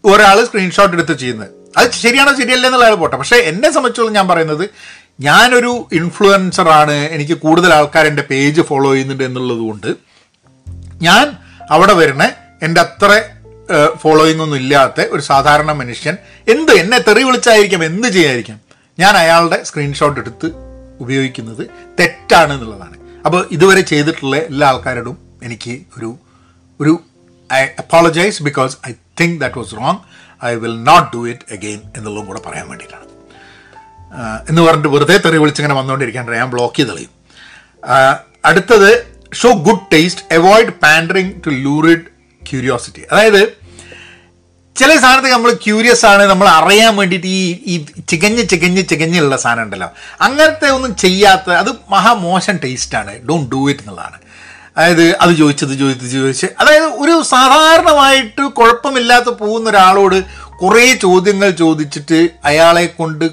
[0.05, 1.49] ഒരാൾ സ്ക്രീൻഷോട്ട് എടുത്ത് ചെയ്യുന്നത്.
[1.77, 3.17] അത് ശരിയാണോ ശരിയല്ല എന്നുള്ളത് പോട്ടെ.
[3.17, 4.71] പക്ഷേ എന്നെ സംബന്ധിച്ചോളം ഞാൻ പറയുന്നത്
[5.21, 9.95] ഞാനൊരു ഇൻഫ്ലുവൻസറാണ് എനിക്ക് കൂടുതൽ ആൾക്കാർ എന്റെ പേജ് ഫോളോ ചെയ്യുന്നുണ്ട് എന്നുള്ളത് കൊണ്ട്
[11.03, 11.37] ഞാൻ
[11.71, 12.31] അവിടെ വരുന്ന
[12.63, 13.23] എന്റെ അത്ര
[14.03, 16.17] ഫോളോയിങ് ഒന്നും ഇല്ലാത്ത ഒരു സാധാരണ മനുഷ്യൻ
[16.49, 18.61] എന്ത് എന്നെ തെറി വിളിച്ചായിരിക്കാം എന്ത് ചെയ്യായിരിക്കാം?
[18.99, 20.47] ഞാൻ അയാളുടെ സ്ക്രീൻഷോട്ട് എടുത്ത്
[21.01, 21.67] ഉപയോഗിക്കുന്നത്
[22.01, 22.97] തെറ്റാണ് എന്നുള്ളതാണ്.
[23.27, 26.19] അപ്പോൾ ഇതുവരെ ചെയ്തിട്ടുള്ള എല്ലാ ആൾക്കാരോടും എനിക്ക് ഒരു
[26.81, 27.01] ഒരു
[27.53, 30.01] I apologise because I think that was wrong
[30.45, 33.07] I will not do it again എന്നുള്ളതും കൂടെ പറയാൻ വേണ്ടിയിട്ടാണ്.
[34.51, 37.09] എന്ന് പറഞ്ഞിട്ട് വെറുതെ തെറി വിളിച്ചിങ്ങനെ വന്നുകൊണ്ടിരിക്കാൻ ഞാൻ ബ്ലോക്ക് ചെയ്ത്
[38.45, 38.91] അടുത്തത്
[39.35, 42.18] show good taste avoid pandering to lurid
[42.51, 43.43] curiosity അതായത്
[44.77, 47.75] ചില സാധനത്തിൽ നമ്മൾ ക്യൂരിയസ് ആണ് നമ്മൾ അറിയാൻ വേണ്ടിയിട്ട് ഈ ഈ
[48.09, 49.89] ചികഞ്ഞ് ചികഞ്ഞ് ചികഞ്ഞുള്ള സാധനം ഉണ്ടല്ലോ
[50.21, 54.19] അങ്ങനത്തെ ഒന്നും ചെയ്യാത്ത അത് മഹാമോശം ടേസ്റ്റാണ് ഡോണ്ട് ഡു ഇറ്റ് എന്നുള്ളതാണ്.
[54.77, 56.47] അതായത് അത് ചോദിച്ചത് ചോദിച്ചത് ചോദിച്ച്.
[56.61, 60.19] അതായത് ഒരു സാധാരണമായിട്ട് കുഴപ്പമില്ലാത്ത പോകുന്ന ഒരാളോട്
[60.61, 63.25] കുറേ ചോദ്യങ്ങൾ ചോദിച്ചിട്ട് അയാളെ കൊണ്ട്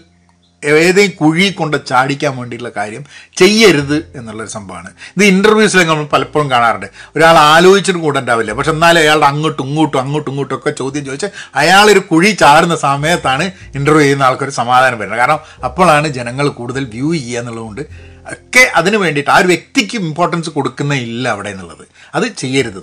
[0.69, 3.06] ഏതെങ്കിലും കുഴി കൊണ്ട് ചാടിക്കാൻ വേണ്ടിയിട്ടുള്ള കാര്യം
[3.38, 4.89] ചെയ്യരുത് എന്നുള്ളൊരു സംഭവമാണ്.
[5.17, 6.86] ഇത് ഇന്റർവ്യൂസിലൊക്കെ നമ്മൾ പലപ്പോഴും കാണാറുണ്ട്.
[7.15, 8.54] ഒരാൾ ആലോചിച്ചിട്ട് കൂടെ ഉണ്ടാവില്ല.
[8.54, 14.01] പക്ഷെ എന്നാലും അയാളുടെ അങ്ങോട്ടും ഇങ്ങോട്ടും അങ്ങോട്ടും ഇങ്ങോട്ടും ഒക്കെ ചോദ്യം ചോദിച്ച് അയാളൊരു കുഴി ചാടുന്ന സമയത്താണ് ഇന്റർവ്യൂ
[14.01, 15.19] ചെയ്യുന്ന ആൾക്കൊരു സമാധാനം വരുന്നത്.
[15.19, 21.30] കാരണം അപ്പോഴാണ് ജനങ്ങൾ കൂടുതൽ വ്യൂ ചെയ്യുക എന്നുള്ളതുകൊണ്ട് ഒക്കെ അതിന് വേണ്ടിയിട്ട് ആ ഒരു വ്യക്തിക്ക് ഇമ്പോർട്ടൻസ് കൊടുക്കുന്നില്ല
[21.30, 21.86] അവിടെ എന്നുള്ളത്.
[22.15, 22.80] അത് ചെയ്യരുത്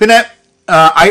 [0.00, 0.24] പിന്നെ
[0.98, 1.10] I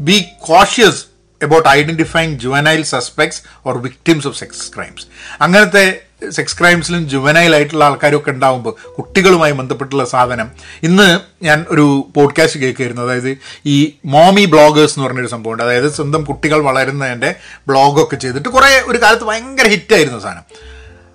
[0.00, 1.13] be cautious
[1.44, 5.06] about identifying juvenile suspects or victims of sex crimes
[5.40, 10.50] അങ്ങനത്തെ സെക്സ് ക്രൈംസിലും ജുവനൈൽ ആയിട്ടുള്ള ആൾക്കാരൊക്കെ ഉണ്ടാകുമ്പോൾ കുട്ടികളുമായി ബന്ധപ്പെട്ടുള്ള സാധനം.
[10.82, 15.62] ഇന്ന് ഞാൻ ഒരു പോഡ്കാസ്റ്റ് കേൾക്കുമായിരുന്നു അതായത് ഈ മോമി ബ്ലോഗേഴ്സ് എന്ന് പറഞ്ഞൊരു സംഭവമുണ്ട്.
[15.62, 17.34] അതായത് സ്വന്തം കുട്ടികൾ വളരുന്നതിന്റെ
[17.68, 20.44] ബ്ലോഗൊക്കെ ചെയ്തിട്ട് കുറേ ഒരു കാലത്ത് ഭയങ്കര ഹിറ്റായിരുന്നു സാധനം.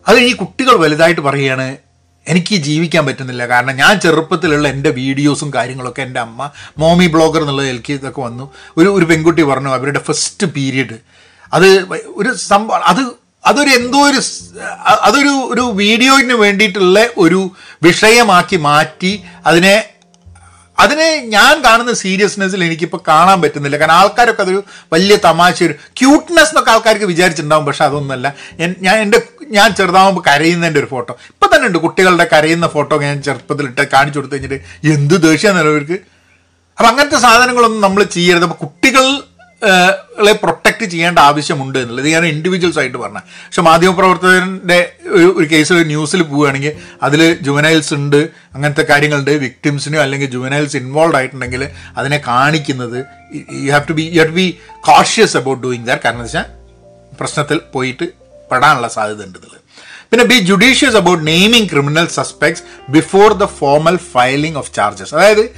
[0.07, 1.77] അത് ഈ കുട്ടികൾ വലുതായിട്ട് പറയുകയാണ്
[2.27, 3.43] എനിക്ക് ജീവിക്കാൻ പറ്റുന്നില്ല.
[3.53, 6.49] കാരണം ഞാൻ ചെറുപ്പത്തിലുള്ള എന്റെ വീഡിയോസും കാര്യങ്ങളൊക്കെ എന്റെ അമ്മ
[6.81, 8.45] മോമി ബ്ലോഗർ എന്നുള്ള എനിക്ക് ഇതൊക്കെ വന്നു.
[8.77, 10.97] ഒരു ഒരു പെൺകുട്ടി പറഞ്ഞു അവരുടെ ഫസ്റ്റ് പീരീഡ്.
[11.53, 11.67] അത്
[12.21, 13.01] ഒരു സംഭവം അത്
[13.49, 14.19] അതൊരു എന്തോ ഒരു
[15.07, 17.39] അതൊരു ഒരു വീഡിയോയിന് വേണ്ടിയിട്ടുള്ള ഒരു
[17.87, 19.11] വിഷയമാക്കി മാറ്റി
[19.49, 19.75] അതിനെ
[20.79, 23.77] അതിനെ ഞാൻ കാണുന്ന സീരിയസ്നെസ്സിൽ എനിക്കിപ്പോൾ കാണാൻ പറ്റുന്നില്ല.
[23.77, 24.63] കാരണം ആൾക്കാരൊക്കെ അതൊരു
[24.93, 27.65] വലിയ തമാശ ഒരു ക്യൂട്ട്നെസ് എന്നൊക്കെ ആൾക്കാർക്ക് വിചാരിച്ചിട്ടുണ്ടാവും.
[27.65, 28.33] പക്ഷെ അതൊന്നുമല്ല.
[28.59, 33.87] ഞാൻ എന്റെ ഞാൻ ചെറുതാകുമ്പോൾ കരയുന്നതിന്റെ ഒരു ഫോട്ടോ ഇപ്പം തന്നെ ഉണ്ട് കുട്ടികളുടെ കരയുന്ന ഫോട്ടോ ഞാൻ ചെറുപ്പത്തിലിട്ട്
[33.93, 35.97] കാണിച്ചു കൊടുത്തു കഴിഞ്ഞിട്ട് എന്ത് ദേഷ്യം നിലവിൽക്ക്
[36.77, 38.43] അപ്പം അങ്ങനത്തെ സാധനങ്ങളൊന്നും നമ്മൾ ചെയ്യരുത്.
[38.43, 39.05] അപ്പം കുട്ടികൾ
[40.41, 42.07] പ്രൊട്ടക്ട് ചെയ്യേണ്ട ആവശ്യമുണ്ട് എന്നുള്ളത്.
[42.07, 43.21] ഞാൻ ഇൻഡിവിജ്വൽസ് ആയിട്ട് പറഞ്ഞത്.
[43.21, 46.71] പക്ഷെ മാധ്യമപ്രവർത്തകന്റെ ഒരു കേസിൽ ന്യൂസിൽ പോവുകയാണെങ്കിൽ
[47.03, 49.31] അതിൽ ജുവനൈൽസ് ഉണ്ട് അങ്ങനത്തെ കാര്യങ്ങളുണ്ട്.
[49.31, 53.05] വിക്ടിംസിനോ അല്ലെങ്കിൽ ജുവനൈൽസ് ഇൻവോൾവ് ആയിട്ടുണ്ടെങ്കിൽ അതിനെ കാണിക്കുന്നത്
[53.51, 56.45] you have to be you have be cautious about doing that കാരണം വെച്ചാൽ
[57.19, 58.05] പ്രശ്നത്തിൽ പോയിട്ട്
[58.51, 59.55] പെടാനുള്ള സാധ്യത ഉണ്ട് ഇതിൽ
[60.11, 65.51] പിന്നെ be judicious about naming criminal suspects before the formal filing of charges അതായത്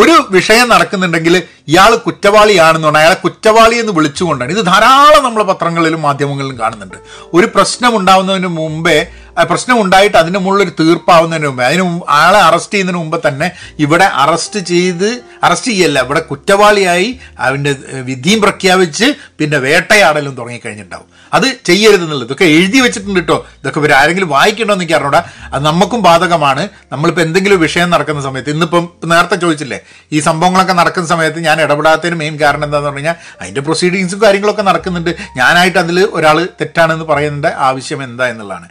[0.00, 4.50] ഒരു വിഷയം നടക്കുന്നുണ്ടെങ്കിൽ ഇയാൾ കുറ്റവാളിയാണെന്ന് പറഞ്ഞാൽ അയാളെ കുറ്റവാളി എന്ന് വിളിച്ചുകൊണ്ടാണ്.
[4.50, 6.96] ഇത് ധാരാളം നമ്മൾ പത്രങ്ങളിലും മാധ്യമങ്ങളിലും കാണുന്നുണ്ട്.
[7.34, 8.98] ഒരു പ്രശ്നം ഉണ്ടാവുന്നതിന് മുമ്പേ
[9.44, 11.64] പ്രശ്നം ഉണ്ടായിട്ട് അതിന് മുകളിൽ ഒരു തീർപ്പാവുന്നതിന് മുമ്പേ.
[11.64, 13.48] അതിന് ആളെ അറസ്റ്റ് ചെയ്യുന്നതിന് മുമ്പ് തന്നെ
[13.78, 15.08] ഇവിടെ അറസ്റ്റ് ചെയ്ത്
[15.46, 17.72] അറസ്റ്റ് ചെയ്യല്ല ഇവിടെ കുറ്റവാളിയായി അവന്റെ
[18.10, 19.06] വിധിയും പ്രഖ്യാപിച്ച്
[19.40, 21.08] പിന്നെ വേട്ടയാടലും തുടങ്ങിക്കഴിഞ്ഞിട്ടുണ്ടാവും.
[21.36, 23.36] അത് ചെയ്യരുത് എന്നുള്ളത് ഇതൊക്കെ എഴുതി വെച്ചിട്ടുണ്ട് കേട്ടോ.
[23.60, 25.20] ഇതൊക്കെ ഇവർ ആരെങ്കിലും വായിക്കണോ എന്ന് എനിക്ക് അറിഞ്ഞൂടാ.
[25.52, 26.62] അത് നമുക്കും ബാധകമാണ്.
[26.92, 29.78] നമ്മളിപ്പോൾ എന്തെങ്കിലും വിഷയം നടക്കുന്ന സമയത്ത് ഇന്നിപ്പം നേരത്തെ ചോദിച്ചില്ലേ
[30.12, 35.12] ഈ സംഭവങ്ങളൊക്കെ നടക്കുന്ന സമയത്ത് ഞാൻ ഇടപെടാത്തതിന് മെയിൻ കാരണം എന്താണെന്ന് പറഞ്ഞു കഴിഞ്ഞാൽ അതിന്റെ പ്രൊസീഡിങ്സും കാര്യങ്ങളൊക്കെ നടക്കുന്നുണ്ട്.
[35.36, 38.66] ഞാനായിട്ട് അതിൽ ഒരാൾ തെറ്റാണെന്ന് പറയുന്നതിന്റെ ആവശ്യം എന്താ എന്നുള്ളതാണ്.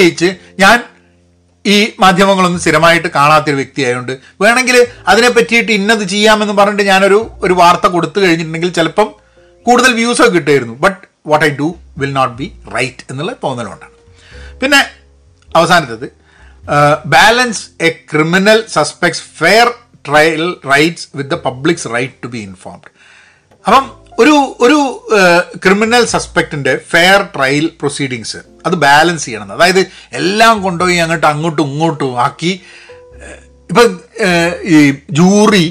[0.00, 0.28] പ്രത്യേകിച്ച്
[0.60, 0.78] ഞാൻ
[1.64, 8.18] ഈ മാധ്യമങ്ങളൊന്നും സ്ഥിരമായിട്ട് കാണാത്തൊരു വ്യക്തിയായതുകൊണ്ട് വേണമെങ്കിൽ അതിനെ പറ്റിയിട്ട് ഇന്നത് ചെയ്യാമെന്ന് പറഞ്ഞിട്ട് ഞാനൊരു ഒരു വാർത്ത കൊടുത്തു
[8.20, 9.08] കഴിഞ്ഞിട്ടുണ്ടെങ്കിൽ ചിലപ്പം
[9.66, 10.74] കൂടുതൽ വ്യൂസ് കിട്ടുമായിരുന്നു.
[10.74, 13.94] But what I do will not be right എന്നുള്ള തോന്നലുകൊണ്ടാണ്
[14.62, 14.80] പിന്നെ
[15.48, 16.08] അവസാനത്തത്
[17.06, 19.68] balance a criminal suspects fair
[20.08, 22.88] trial rights with the public's right to be informed
[23.64, 23.86] അപ്പം
[24.20, 24.78] ഒരു ഒരു
[25.64, 29.52] ക്രിമിനൽ സസ്പെക്റ്റിന്റെ ഫെയർ ട്രയൽ പ്രൊസീഡിങ്സ് അത് ബാലൻസ് ചെയ്യണം.
[29.56, 29.82] അതായത്
[30.20, 32.52] എല്ലാം കൊണ്ടുപോയി അങ്ങോട്ട് അങ്ങോട്ടും ഇങ്ങോട്ടും ആക്കി
[33.70, 33.90] ഇപ്പം
[34.74, 34.78] ഈ
[35.20, 35.66] jury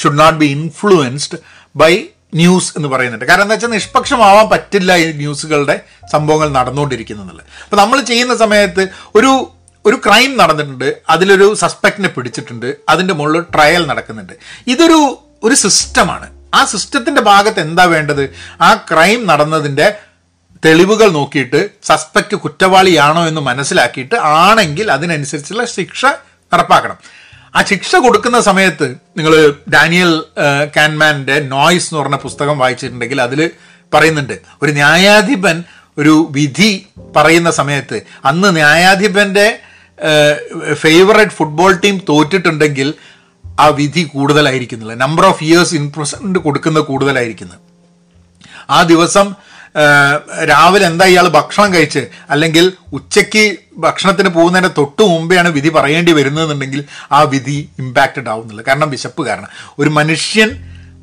[0.00, 1.38] should not be influenced
[1.82, 1.92] by
[2.40, 3.26] news എന്ന് പറയുന്നുണ്ട്.
[3.30, 5.76] കാരണം എന്താ വെച്ചാൽ നിഷ്പക്ഷമാവാൻ പറ്റില്ല ഈ ന്യൂസുകളുടെ
[6.14, 7.42] സംഭവങ്ങൾ നടന്നുകൊണ്ടിരിക്കുന്നുള്ളത്.
[7.64, 8.84] അപ്പം നമ്മൾ ചെയ്യുന്ന സമയത്ത്
[9.18, 9.32] ഒരു
[9.84, 14.32] ഒരു ക്രൈം നടന്നിട്ടുണ്ട് അതിലൊരു സസ്പെക്റ്റിനെ പിടിച്ചിട്ടുണ്ട് അതിന്റെ മുകളിൽ ട്രയൽ നടക്കുന്നുണ്ട്.
[14.72, 15.00] ഇതൊരു
[15.46, 18.24] ഒരു സിസ്റ്റമാണ് ആ സിസ്റ്റത്തിന്റെ ഭാഗത്ത് എന്താ വേണ്ടത്?
[18.60, 19.86] ആ ക്രൈം നടന്നതിന്റെ
[20.64, 26.02] തെളിവുകൾ നോക്കിയിട്ട് സസ്പെക്ട് കുറ്റവാളിയാണോ എന്ന് മനസ്സിലാക്കിയിട്ട് ആണെങ്കിൽ അതിനനുസരിച്ചുള്ള ശിക്ഷ
[26.52, 26.98] നടപ്പാക്കണം.
[27.56, 28.86] ആ ശിക്ഷ കൊടുക്കുന്ന സമയത്ത്
[29.16, 29.34] നിങ്ങൾ
[29.74, 30.12] ഡാനിയൽ
[30.76, 33.40] കാൻമാന്റെ നോയ്സ് എന്ന് പറഞ്ഞ പുസ്തകം വായിച്ചിട്ടുണ്ടെങ്കിൽ അതിൽ
[33.92, 35.58] പറയുന്നുണ്ട് ഒരു ന്യായാധിപൻ
[35.98, 36.70] ഒരു വിധി
[37.16, 39.46] പറയുന്ന സമയത്ത് അന്ന് ന്യായാധിപന്റെ
[40.74, 42.88] ഫേവറേറ്റ് ഫുട്ബോൾ ടീം തോറ്റിട്ടുണ്ടെങ്കിൽ
[43.62, 44.94] ആ വിധി കൂടുതലായിരിക്കുന്നില്ല.
[44.94, 47.60] Number of years in present കൊടുക്കുന്നത് കൂടുതലായിരിക്കുന്നത്
[48.70, 49.26] ആ ദിവസം
[50.50, 52.02] രാവിലെ എന്താ ഇയാൾ ഭക്ഷണം കഴിച്ച്?
[52.30, 53.44] അല്ലെങ്കിൽ ഉച്ചയ്ക്ക്
[53.84, 59.48] ഭക്ഷണത്തിന് പോകുന്നതിന് തൊട്ട് മുമ്പെയാണ് വിധി പറയേണ്ടി വരുന്നതെന്നുണ്ടെങ്കിൽ ആ വിധി ഇമ്പാക്റ്റഡ് ആവുന്നുള്ളൂ കാരണം വിശപ്പ് കാരണം.
[59.78, 60.50] ഒരു മനുഷ്യൻ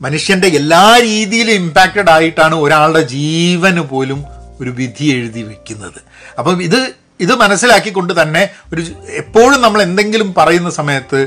[0.06, 4.24] മനുഷ്യന്റെ എല്ലാ രീതിയിലും ഇമ്പാക്റ്റഡ് ആയിട്ടാണ് ഒരാളുടെ ജീവന് പോലും
[4.62, 6.00] ഒരു വിധി എഴുതി വെക്കുന്നത്.
[6.40, 6.80] അപ്പം ഇത്
[7.22, 11.20] ഇത് മനസ്സിലാക്കിക്കൊണ്ട് തന്നെ ഒരു എപ്പോഴും നമ്മൾ എന്തെങ്കിലും പറയുന്ന സമയത്ത്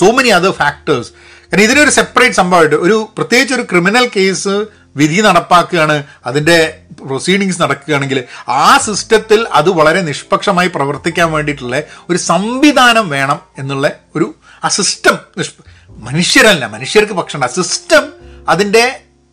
[0.00, 1.10] സോ മെനി അതർ ഫാക്ടേഴ്സ്
[1.52, 4.54] കാരണം ഇതിനൊരു സെപ്പറേറ്റ് സംഭവമായിട്ട് ഒരു പ്രത്യേകിച്ച് ഒരു ക്രിമിനൽ കേസ്
[4.96, 6.56] വിധി നടപ്പാക്കുകയാണ് അതിന്റെ
[7.00, 14.68] പ്രൊസീഡിങ്സ് നടക്കുകയാണെങ്കിൽ ആ സിസ്റ്റത്തിൽ അത് വളരെ നിഷ്പക്ഷമായി പ്രവർത്തിക്കാൻ വേണ്ടിയിട്ടുള്ള ഒരു സംവിധാനം വേണം എന്നുള്ള ഒരു ആ
[14.68, 15.52] സിസ്റ്റം നിഷ്
[15.98, 18.04] മനുഷ്യരല്ല മനുഷ്യർക്ക് പക്ഷണ്ട സിസ്റ്റം
[18.48, 18.84] അതിന്റെ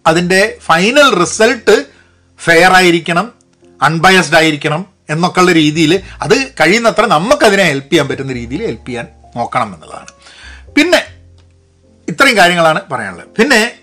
[0.05, 1.75] അതിന്റെ ഫൈനൽ റിസൾട്ട്
[2.39, 3.33] ഫെയർ ആയിരിക്കണം
[3.81, 4.81] അൺബയസ്ഡ് ആയിരിക്കണം.
[5.09, 10.07] എന്നൊക്കെയുള്ള രീതിയിൽ അത് കഴിയുന്നത്ര നമുക്കതിനെ ഹെൽപ്പ് ചെയ്യാൻ പറ്റുന്ന രീതിയിൽ ഹെൽപ്പ് ചെയ്യാൻ നോക്കണം എന്നുള്ളതാണ്.
[10.73, 11.05] പിന്നെ
[12.07, 13.27] ഇത്രയും കാര്യങ്ങളാണ് പറയാനുള്ളത്.
[13.27, 13.73] പിന്നെ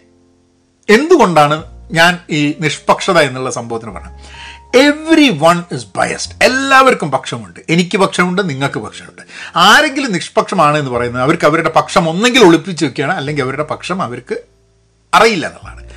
[0.89, 4.21] എന്തുകൊണ്ടാണ് ഞാൻ ഈ നിഷ്പക്ഷത എന്നുള്ള സംഭവത്തിന് പറഞ്ഞത്?
[4.77, 7.61] എവ്രി വൺ ഇസ് ബയസ്ഡ് എല്ലാവർക്കും പക്ഷമുണ്ട്.
[7.69, 9.23] എനിക്ക് പക്ഷമുണ്ട് നിങ്ങൾക്ക് പക്ഷമുണ്ട്.
[9.57, 14.37] ആരെങ്കിലും നിഷ്പക്ഷമാണ് എന്ന് പറയുന്നത് അവർക്ക് അവരുടെ പക്ഷം ഒന്നെങ്കിൽ ഒളിപ്പിച്ച് വെക്കുകയാണ് അല്ലെങ്കിൽ അവരുടെ പക്ഷം അവർക്ക്
[15.15, 15.91] അറിയില്ല എന്നുള്ളതാണ്.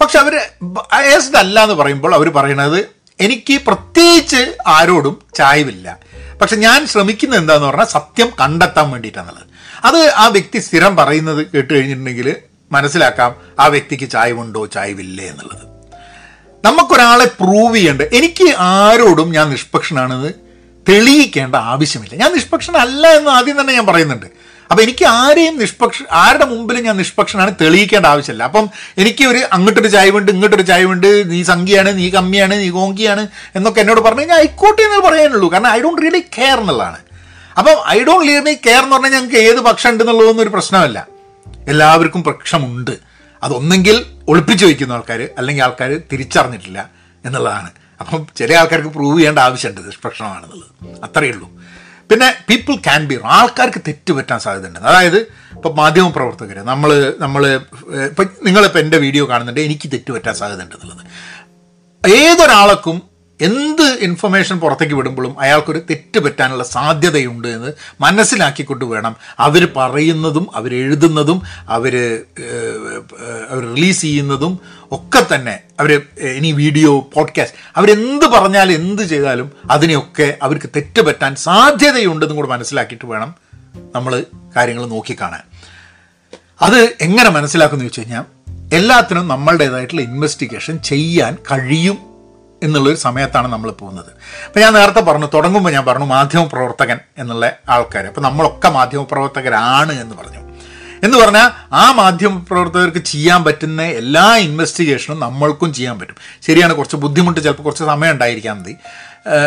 [0.00, 5.98] പക്ഷെ അവർ ബയസ്ഡ് അല്ല എന്ന് പറയുമ്പോൾ അവർ പറയുന്നത് എനിക്ക് പ്രത്യേകിച്ച് ആരോടും ചായവില്ല.
[6.40, 9.46] പക്ഷെ ഞാൻ ശ്രമിക്കുന്നത് എന്താന്ന് പറഞ്ഞാൽ സത്യം കണ്ടെത്താൻ വേണ്ടിയിട്ടാണുള്ളത്.
[9.84, 12.36] അത് ആ വ്യക്തി സ്ഥിരം പറയുന്നത് കേട്ട് കഴിഞ്ഞിട്ടുണ്ടെങ്കിൽ
[12.72, 15.72] മനസ്സിലാക്കാം ആ വ്യക്തിക്ക് ചായവുണ്ടോ ചായവില്ലേ എന്നുള്ളത്.
[16.64, 20.32] നമുക്കൊരാളെ പ്രൂവ് ചെയ്യേണ്ട എനിക്ക് ആരോടും ഞാൻ നിഷ്പക്ഷനാണെന്ന്
[20.88, 22.14] തെളിയിക്കേണ്ട ആവശ്യമില്ല.
[22.14, 24.26] ഞാൻ നിഷ്പക്ഷനല്ല എന്ന് ആദ്യം തന്നെ ഞാൻ പറയുന്നുണ്ട്.
[24.72, 28.44] അപ്പം എനിക്ക് ആരെയും നിഷ്പക്ഷ ആരുടെ മുമ്പിലും ഞാൻ നിഷ്പക്ഷനാണ് തെളിയിക്കേണ്ട ആവശ്യമില്ല.
[28.44, 34.00] അപ്പം എനിക്ക് ഒരു അങ്ങോട്ടൊരു ചായവുണ്ട് ഇങ്ങോട്ടൊരു ചായവുണ്ട് നീ സംഖ്യയാണ് നീ കമ്മിയാണ് നീ കോങ്കിയാണ് എന്നൊക്കെ എന്നോട്
[34.00, 35.52] പറഞ്ഞു ഞാൻ ആയിക്കോട്ടെ എന്ന് പറയാനുള്ളൂ.
[35.52, 36.96] കാരണം ഐ ഡോണ്ട് റിയലി കെയർ എന്നുള്ളതാണ്.
[37.58, 41.06] അപ്പം ഐ ഡോണ്ട് റിയലി കെയർ എന്ന് പറഞ്ഞാൽ ഞങ്ങൾക്ക് ഏത് പക്ഷം ഉണ്ടെന്നുള്ളതൊന്നും ഒരു പ്രശ്നമല്ല.
[41.68, 42.90] എല്ലാവർക്കും പക്ഷമുണ്ട്
[43.42, 46.90] അതൊന്നെങ്കിൽ ഒളിപ്പിച്ചു വയ്ക്കുന്ന ആൾക്കാർ അല്ലെങ്കിൽ ആൾക്കാർ തിരിച്ചറിഞ്ഞിട്ടില്ല
[47.24, 47.70] എന്നുള്ളതാണ്.
[48.00, 51.02] അപ്പം ചില ആൾക്കാർക്ക് പ്രൂവ് ചെയ്യേണ്ട ആവശ്യമുണ്ട് നിഷ്പക്ഷമാണെന്നുള്ളത്.
[51.04, 51.61] അത്രയേ ഉള്ളൂ.
[52.12, 54.80] പിന്നെ പീപ്പിൾ ക്യാൻ ബി ആൾക്കാർക്ക് തെറ്റ് പറ്റാൻ സാധ്യതയുണ്ട്.
[54.88, 55.20] അതായത്
[55.56, 56.90] ഇപ്പോൾ മാധ്യമ പ്രവർത്തകർ നമ്മൾ
[57.24, 57.42] നമ്മൾ
[58.08, 61.04] ഇപ്പം നിങ്ങളിപ്പോൾ എന്റെ വീഡിയോ കാണുന്നുണ്ട് എനിക്ക് തെറ്റ് പറ്റാൻ സാധ്യതയുണ്ട് എന്നുള്ളത്.
[62.02, 62.96] ഏതൊരാൾക്കും
[63.42, 69.16] എന്ത് ഇൻഫർമേഷൻ പുറത്തേക്ക് വിടുമ്പോഴും അയാൾക്കൊരു തെറ്റ് പറ്റാനുള്ള സാധ്യതയുണ്ട് എന്ന് മനസ്സിലാക്കിക്കൊണ്ട് വേണം.
[69.38, 71.94] അവർ പറയുന്നതും അവരെഴുതുന്നതും അവർ
[73.50, 74.58] അവർ റിലീസ് ചെയ്യുന്നതും
[74.92, 76.02] ഒക്കെ തന്നെ അവർ
[76.36, 83.34] ഇനി വീഡിയോ പോഡ്കാസ്റ്റ് അവരെന്ത് പറഞ്ഞാലും എന്ത് ചെയ്താലും അതിനെയൊക്കെ അവർക്ക് തെറ്റ് പറ്റാൻ സാധ്യതയുണ്ടെന്നും കൂടെ മനസ്സിലാക്കിയിട്ട് വേണം
[83.94, 84.24] നമ്മൾ
[84.56, 85.44] കാര്യങ്ങൾ നോക്കിക്കാണാൻ
[86.62, 88.24] അത് എങ്ങനെ മനസ്സിലാക്കുമെന്ന് ചോദിച്ചു കഴിഞ്ഞാൽ
[88.74, 92.11] എല്ലാത്തിനും നമ്മളുടേതായിട്ടുള്ള ഇൻവെസ്റ്റിഗേഷൻ ചെയ്യാൻ കഴിയും
[92.62, 94.10] എന്നുള്ളൊരു സമയത്താണ് നമ്മൾ പോകുന്നത്.
[94.46, 99.92] അപ്പം ഞാൻ നേരത്തെ പറഞ്ഞു തുടങ്ങുമ്പോൾ ഞാൻ പറഞ്ഞു മാധ്യമ പ്രവർത്തകൻ എന്നുള്ള ആൾക്കാർ അപ്പം നമ്മളൊക്കെ മാധ്യമ പ്രവർത്തകരാണ്
[99.92, 100.42] എന്ന് പറഞ്ഞു.
[101.02, 106.16] എന്ന് പറഞ്ഞാൽ ആ മാധ്യമ പ്രവർത്തകർക്ക് ചെയ്യാൻ പറ്റുന്ന എല്ലാ ഇൻവെസ്റ്റിഗേഷനും നമ്മൾക്കും ചെയ്യാൻ പറ്റും.
[106.46, 108.76] ശരിയാണ് കുറച്ച് ബുദ്ധിമുട്ട് ചിലപ്പോൾ കുറച്ച് സമയം ഉണ്ടായിരിക്കാൻ മതി.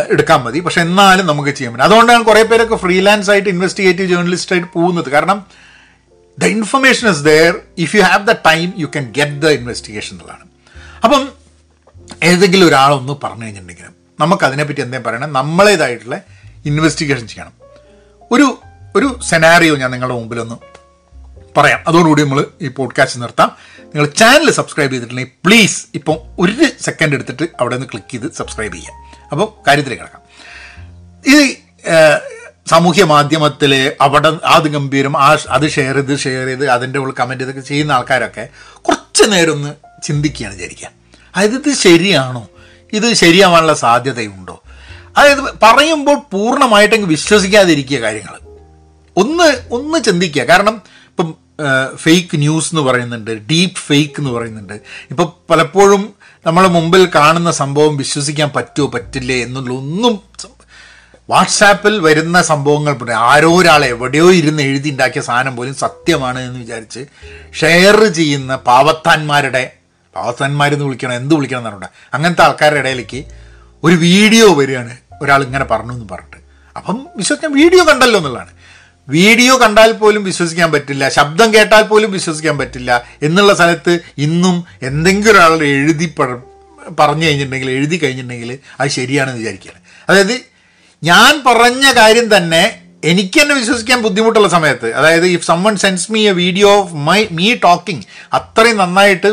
[0.10, 0.60] എടുക്കാൻ മതി.
[0.60, 1.84] പക്ഷെ എന്നാലും നമുക്ക് ചെയ്യാൻ പറ്റും.
[1.84, 5.10] അതുകൊണ്ടാണ് കുറേ പേരൊക്കെ ഫ്രീലാൻസ് ആയിട്ട് ഇൻവെസ്റ്റിഗേറ്റീവ് ജേർണലിസ്റ്റ് ആയിട്ട് പോകുന്നത്.
[5.10, 5.46] കാരണം
[6.40, 10.46] the information is there if you have the time you can get the investigation എന്നുള്ളതാണ്.
[11.04, 11.45] അപ്പം
[12.24, 16.22] ഏതെങ്കിലും ഒരാളൊന്ന് പറഞ്ഞു കഴിഞ്ഞിട്ടുണ്ടെങ്കിലും നമുക്കതിനെപ്പറ്റി എന്തെങ്കിലും പറയണം നമ്മളേതായിട്ടുള്ള
[16.66, 17.54] ഇൻവെസ്റ്റിഗേഷൻ ചെയ്യണം.
[18.32, 18.58] ഒരു
[18.96, 20.56] ഒരു സെനാറിയോ ഞാൻ നിങ്ങളുടെ മുമ്പിലൊന്ന്
[21.60, 21.80] പറയാം.
[21.88, 23.52] അതോടുകൂടി നമ്മൾ ഈ പോഡ്കാസ്റ്റ് നിർത്താം.
[23.84, 29.28] നിങ്ങൾ ചാനൽ സബ്സ്ക്രൈബ് ചെയ്തിട്ടുണ്ടെങ്കിൽ പ്ലീസ് ഇപ്പം ഒരു സെക്കൻഡ് എടുത്തിട്ട് അവിടെ നിന്ന് ക്ലിക്ക് ചെയ്ത് സബ്സ്ക്രൈബ് ചെയ്യാം
[29.32, 30.22] അപ്പോൾ കാര്യത്തിൽ കിടക്കാം.
[31.28, 31.58] ഇത്
[32.68, 37.62] സാമൂഹ്യ മാധ്യമത്തിൽ അവിടെ അത് ഗംഭീരം ആ അത് ഷെയർ ചെയ്ത് ഷെയർ ചെയ്ത് അതിന്റെ ഉള്ളിൽ കമന്റ് ചെയ്തൊക്കെ
[37.62, 41.05] ചെയ്യുന്ന ആൾക്കാരൊക്കെ കുറച്ച് നേരം ഒന്ന് ചിന്തിക്കുകയാണ് വിചാരിക്കുക.
[41.36, 42.48] അതായത് ഇത് ശരിയാണോ?
[42.94, 44.64] ഇത് ശരിയാവാനുള്ള സാധ്യതയുണ്ടോ?
[45.18, 48.36] അതായത് പറയുമ്പോൾ പൂർണമായിട്ടങ്ങ് വിശ്വസിക്കാതിരിക്കുക കാര്യങ്ങൾ
[49.18, 50.42] ഒന്ന് ഒന്ന് ചിന്തിക്കുക.
[50.42, 51.36] കാരണം ഇപ്പം
[51.96, 54.74] ഫേക്ക് ന്യൂസ് എന്ന് പറയുന്നുണ്ട് ഡീപ്പ് ഫേക്ക് എന്ന് പറയുന്നുണ്ട്.
[55.12, 56.14] ഇപ്പം പലപ്പോഴും
[56.46, 60.22] നമ്മളെ മുമ്പിൽ കാണുന്ന സംഭവം വിശ്വസിക്കാൻ പറ്റുമോ പറ്റില്ലേ എന്നുള്ള ഒന്നും
[61.30, 67.06] വാട്സാപ്പിൽ വരുന്ന സംഭവങ്ങൾ ആരോ ഒരാൾ എവിടെയോ ഇരുന്ന് എഴുതി ഉണ്ടാക്കിയ സാധനം പോലും സത്യമാണ് എന്ന് വിചാരിച്ച്
[67.62, 69.74] ഷെയർ ചെയ്യുന്ന പാവത്താന്മാരുടെ
[70.16, 73.20] പാവത്താന്മാരെന്ന് വിളിക്കണം എന്ത് വിളിക്കണം എന്നറിയണ്ട അങ്ങനത്തെ ആൾക്കാരുടെ ഇടയിലേക്ക്
[73.84, 74.94] ഒരു വീഡിയോ വരികയാണ്.
[75.22, 76.40] ഒരാൾ ഇങ്ങനെ പറഞ്ഞു എന്ന് പറഞ്ഞിട്ട്.
[76.76, 78.52] അപ്പം വിശ്വസിക്കാൻ വീഡിയോ കണ്ടല്ലോ എന്നുള്ളതാണ്.
[79.08, 82.92] വീഡിയോ കണ്ടാൽ പോലും വിശ്വസിക്കാൻ പറ്റില്ല ശബ്ദം കേട്ടാൽ പോലും വിശ്വസിക്കാൻ പറ്റില്ല
[83.24, 86.08] എന്നുള്ള സ്ഥലത്ത് ഇന്നും എന്തെങ്കിലും ഒരാൾ എഴുതി
[87.00, 89.80] പറഞ്ഞു കഴിഞ്ഞിട്ടുണ്ടെങ്കിൽ എഴുതി കഴിഞ്ഞിട്ടുണ്ടെങ്കിൽ അത് ശരിയാണെന്ന് വിചാരിക്കുകയാണ്.
[90.10, 90.36] അതായത്
[91.04, 92.64] ഞാൻ പറഞ്ഞ കാര്യം തന്നെ
[93.04, 97.54] എനിക്ക് തന്നെ വിശ്വസിക്കാൻ ബുദ്ധിമുട്ടുള്ള സമയത്ത് അതായത് if someone sends me a video of my me
[97.54, 99.32] talking അത്രയും നന്നായിട്ട്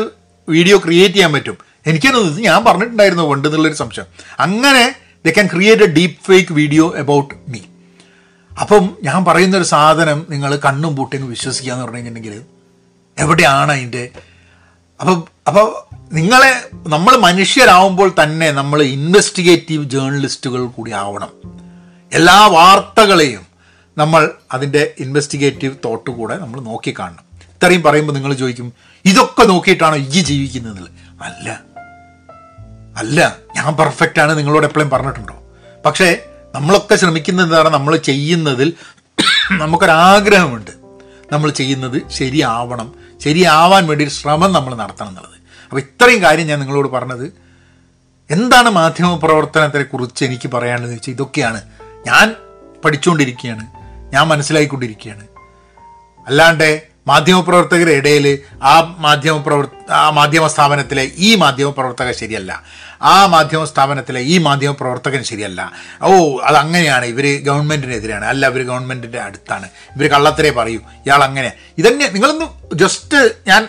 [0.49, 1.57] വീഡിയോ ക്രിയേറ്റ് ചെയ്യാൻ പറ്റും.
[1.87, 4.05] എനിക്കൊന്നും ഇത് ഞാൻ പറഞ്ഞിട്ടുണ്ടായിരുന്നു പണ്ട് എന്നുള്ളൊരു സംശയം.
[4.39, 4.95] അങ്ങനെ
[5.27, 7.59] they can create a deep fake video about me
[8.61, 12.41] അപ്പം ഞാൻ പറയുന്നൊരു സാധനം നിങ്ങൾ കണ്ണും പൂട്ടിങ്ങ് വിശ്വസിക്കുക എന്ന് പറഞ്ഞു കഴിഞ്ഞിട്ടുണ്ടെങ്കിൽ
[13.17, 14.09] എവിടെയാണ് അതിന്റെ?
[14.99, 21.29] അപ്പം അപ്പോൾ നിങ്ങളെ നമ്മൾ മനുഷ്യരാവുമ്പോൾ തന്നെ നമ്മൾ ഇൻവെസ്റ്റിഗേറ്റീവ് ജേർണലിസ്റ്റുകൾ കൂടി ആവണം.
[22.13, 23.45] എല്ലാ വാർത്തകളെയും
[23.97, 27.32] നമ്മൾ അതിന്റെ ഇൻവെസ്റ്റിഗേറ്റീവ് തോട്ട് കൂടെ നമ്മൾ നോക്കിക്കാണണം.
[27.63, 28.73] ഇത്രയും പറയുമ്പോൾ നിങ്ങൾ ചോദിക്കും
[29.05, 30.83] ഇതൊക്കെ നോക്കിയിട്ടാണോ ഈ ജീവിക്കുന്നത്
[31.23, 31.59] അല്ല.
[32.97, 35.43] അല്ല ഞാൻ പെർഫെക്റ്റ് ആണ് നിങ്ങളോട് എപ്പോഴും പറഞ്ഞിട്ടുണ്ടോ?
[35.85, 37.69] പക്ഷേ നമ്മളൊക്കെ ശ്രമിക്കുന്നത് എന്താണ്?
[37.69, 38.73] നമ്മൾ ചെയ്യുന്നതിൽ
[39.51, 40.71] നമുക്കൊരാഗ്രഹമുണ്ട്.
[41.31, 42.93] നമ്മൾ ചെയ്യുന്നത് ശരിയാവണം.
[43.23, 45.33] ശരിയാവാൻ വേണ്ടി ഒരു ശ്രമം നമ്മൾ നടത്തണം എന്നുള്ളത്.
[45.63, 47.33] അപ്പോൾ ഇത്രയും കാര്യം ഞാൻ നിങ്ങളോട് പറഞ്ഞത്
[48.31, 50.93] എന്താണ് മാധ്യമ പ്രവർത്തനത്തെ കുറിച്ച് എനിക്ക് പറയാനുള്ളത്?
[50.93, 51.61] വെച്ചാൽ ഇതൊക്കെയാണ്.
[52.07, 52.35] ഞാൻ
[52.85, 53.67] പഠിച്ചുകൊണ്ടിരിക്കുകയാണ്
[54.13, 55.27] ഞാൻ മനസ്സിലാക്കിക്കൊണ്ടിരിക്കുകയാണ്
[56.27, 62.63] അല്ലാണ്ട് മാധ്യമപ്രവർത്തകരുടെ ഇടയിൽ ആ മാധ്യമ ആ മാധ്യമ സ്ഥാപനത്തിലെ ഈ മാധ്യമ പ്രവർത്തകൻ ശരിയല്ല.
[63.01, 65.71] ആ മാധ്യമ സ്ഥാപനത്തിലെ ഈ മാധ്യമ പ്രവർത്തകൻ ശരിയല്ല.
[66.01, 69.69] ഓ അത് അങ്ങനെയാണ് ഇവർ ഗവൺമെന്റിനെതിരെയാണ് അല്ല ഇവർ ഗവൺമെന്റിന്റെ അടുത്താണ്.
[69.95, 70.79] ഇവർ കള്ളത്തരേ പറയൂ.
[70.79, 72.09] ഇയാൾ അങ്ങനെ ഇതന്നെ.
[72.09, 73.67] നിങ്ങളൊന്ന് ജസ്റ്റ് ഞാൻ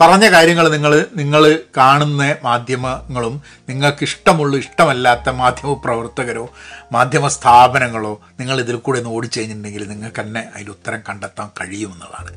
[0.00, 1.42] പറഞ്ഞ കാര്യങ്ങൾ നിങ്ങൾ നിങ്ങൾ
[1.78, 3.34] കാണുന്ന മാധ്യമങ്ങളും
[3.68, 6.44] നിങ്ങൾക്ക് ഇഷ്ടമുള്ള ഇഷ്ടമല്ലാത്ത മാധ്യമ പ്രവർത്തകരോ
[6.92, 12.30] മാധ്യമ സ്ഥാപനങ്ങളോ നിങ്ങൾ ഇതിൽ കൂടെ ഒന്ന് ഓടിച്ചു കഴിഞ്ഞിട്ടുണ്ടെങ്കിൽ നിങ്ങൾക്ക് തന്നെ അതിൽ ഉത്തരം കണ്ടെത്താൻ കഴിയുമെന്നതാണ്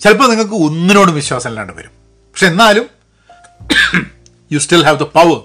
[0.00, 1.92] ചിലപ്പോൾ നിങ്ങൾക്ക് ഒന്നിനോടും വിശ്വാസം ഇല്ലാണ്ട് വരും.
[2.30, 2.86] പക്ഷെ എന്നാലും
[4.50, 5.38] you still have the power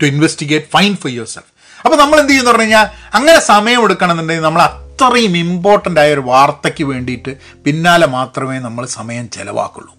[0.00, 1.50] to investigate find for yourself
[1.84, 6.84] അപ്പോൾ നമ്മൾ എന്ത് ചെയ്യുമെന്ന് പറഞ്ഞു കഴിഞ്ഞാൽ അങ്ങനെ സമയം എടുക്കണമെന്നുണ്ടെങ്കിൽ നമ്മൾ അത്രയും ഇമ്പോർട്ടന്റ് ആയ ഒരു വാർത്തയ്ക്ക്
[6.84, 7.32] വേണ്ടിയിട്ട്
[7.64, 9.92] പിന്നാലെ മാത്രമേ നമ്മൾ സമയം ചിലവാക്കുള്ളൂ.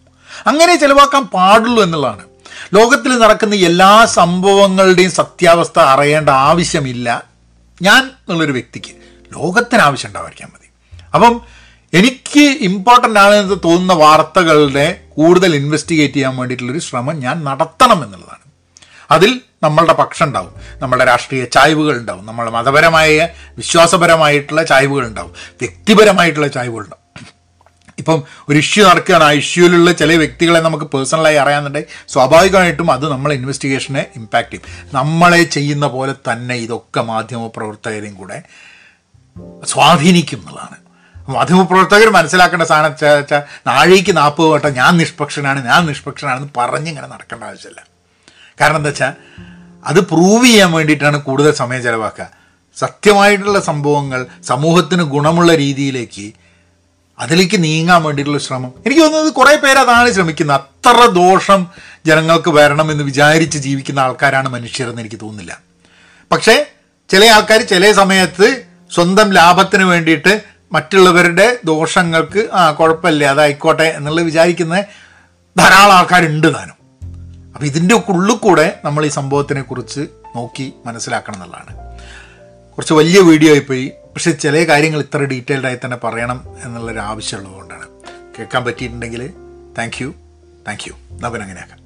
[0.48, 2.24] അങ്ങനെ ചിലവാക്കാൻ പാടുള്ളൂ എന്നുള്ളതാണ്.
[2.74, 7.24] ലോകത്തിൽ നടക്കുന്ന എല്ലാ സംഭവങ്ങളുടെയും സത്യാവസ്ഥ അറിയേണ്ട ആവശ്യമില്ല.
[7.82, 8.88] ഞാൻ എന്നുള്ളൊരു വ്യക്തിക്ക്
[9.38, 10.70] ലോകത്തിന് ആവശ്യം ഉണ്ടാവായിരിക്കാൻ മതി.
[11.14, 11.42] അപ്പം
[11.94, 18.52] എനിക്ക് ഇമ്പോർട്ടന്റ് ആണ് എന്ന് തോന്നുന്ന വാർത്തകളുടെ കൂടുതൽ ഇൻവെസ്റ്റിഗേറ്റ് ചെയ്യാൻ വേണ്ടിയിട്ടുള്ളൊരു ശ്രമം ഞാൻ നടത്തണം എന്നുള്ളതാണ്.
[19.12, 20.54] അതിൽ നമ്മളുടെ പക്ഷം ഉണ്ടാവും.
[20.80, 22.26] നമ്മളുടെ രാഷ്ട്രീയ ചായ്വുകൾ ഉണ്ടാവും.
[22.26, 25.32] നമ്മളുടെ മതപരമായ വിശ്വാസപരമായിട്ടുള്ള ചായ്വുകൾ ഉണ്ടാവും.
[25.32, 26.99] വ്യക്തിപരമായിട്ടുള്ള ചായ്വുകൾ ഉണ്ടാവും.
[28.10, 29.24] ഇപ്പം ഒരു ഇഷ്യൂ നടക്കുകയാണ്.
[29.24, 34.90] ആ ഇഷ്യൂവിലുള്ള ചില വ്യക്തികളെ നമുക്ക് പേഴ്സണലായി അറിയാമെന്നുണ്ടെങ്കിൽ സ്വാഭാവികമായിട്ടും അത് നമ്മളെ ഇൻവെസ്റ്റിഗേഷനെ ഇമ്പാക്റ്റ് ചെയ്യും.
[34.94, 38.44] നമ്മളെ ചെയ്യുന്ന പോലെ തന്നെ ഇതൊക്കെ മാധ്യമ പ്രവർത്തകരെയും കൂടെ
[39.66, 40.78] സ്വാധീനിക്കും എന്നുള്ളതാണ്.
[41.30, 47.84] മാധ്യമപ്രവർത്തകർ മനസ്സിലാക്കേണ്ട സാധനം വെച്ചാൽ നാഴേക്ക് നാൽപ്പത് വട്ടം ഞാൻ നിഷ്പക്ഷനാണ് ഞാൻ നിഷ്പക്ഷനാണെന്ന് പറഞ്ഞിങ്ങനെ നടക്കേണ്ട ആവശ്യമില്ല.
[48.62, 49.14] കാരണം എന്താ വെച്ചാൽ
[49.86, 52.32] അത് പ്രൂവ് ചെയ്യാൻ വേണ്ടിയിട്ടാണ് കൂടുതൽ സമയം ചിലവാക്കുക.
[52.78, 56.34] സത്യമായിട്ടുള്ള സംഭവങ്ങൾ സമൂഹത്തിന് ഗുണമുള്ള രീതിയിലേക്ക്
[57.20, 58.74] അതിലേക്ക് നീങ്ങാൻ വേണ്ടിയിട്ടുള്ള ശ്രമം.
[58.86, 60.62] എനിക്ക് തോന്നുന്നത് കുറേ പേര് അതാണ് ശ്രമിക്കുന്നത്.
[60.62, 61.68] അത്ര ദോഷം
[62.06, 65.60] ജനങ്ങൾക്ക് വരണമെന്ന് വിചാരിച്ച് ജീവിക്കുന്ന ആൾക്കാരാണ് മനുഷ്യരെന്ന് എനിക്ക് തോന്നുന്നില്ല.
[66.32, 66.72] പക്ഷേ
[67.10, 70.42] ചില ആൾക്കാർ ചില സമയത്ത് സ്വന്തം ലാഭത്തിന് വേണ്ടിയിട്ട്
[70.72, 74.82] മറ്റുള്ളവരുടെ ദോഷങ്ങൾക്ക് ആ കുഴപ്പമില്ല അതായിക്കോട്ടെ എന്നുള്ളത് വിചാരിക്കുന്ന
[75.58, 76.80] ധാരാളം ആൾക്കാരുണ്ട് താനും.
[77.54, 81.89] അപ്പം ഇതിന്റെ ഉള്ളിൽ കൂടെ നമ്മൾ ഈ സംഭവത്തിനെക്കുറിച്ച് നോക്കി മനസ്സിലാക്കണം എന്നുള്ളതാണ്.
[82.80, 83.88] കുറച്ച് വലിയ വീഡിയോ ആയിപ്പോയി.
[84.14, 87.88] പക്ഷെ ചില കാര്യങ്ങൾ ഇത്ര ഡീറ്റെയിൽഡ് ആയി തന്നെ പറയണം എന്നുള്ളൊരു ആവശ്യമുള്ളതുകൊണ്ടാണ്
[88.36, 89.24] കേൾക്കാൻ പറ്റിയിട്ടുണ്ടെങ്കിൽ
[89.78, 90.10] താങ്ക് യു
[90.68, 91.79] താങ്ക് യു നമുക്ക് അങ്ങനെയാക്കാം.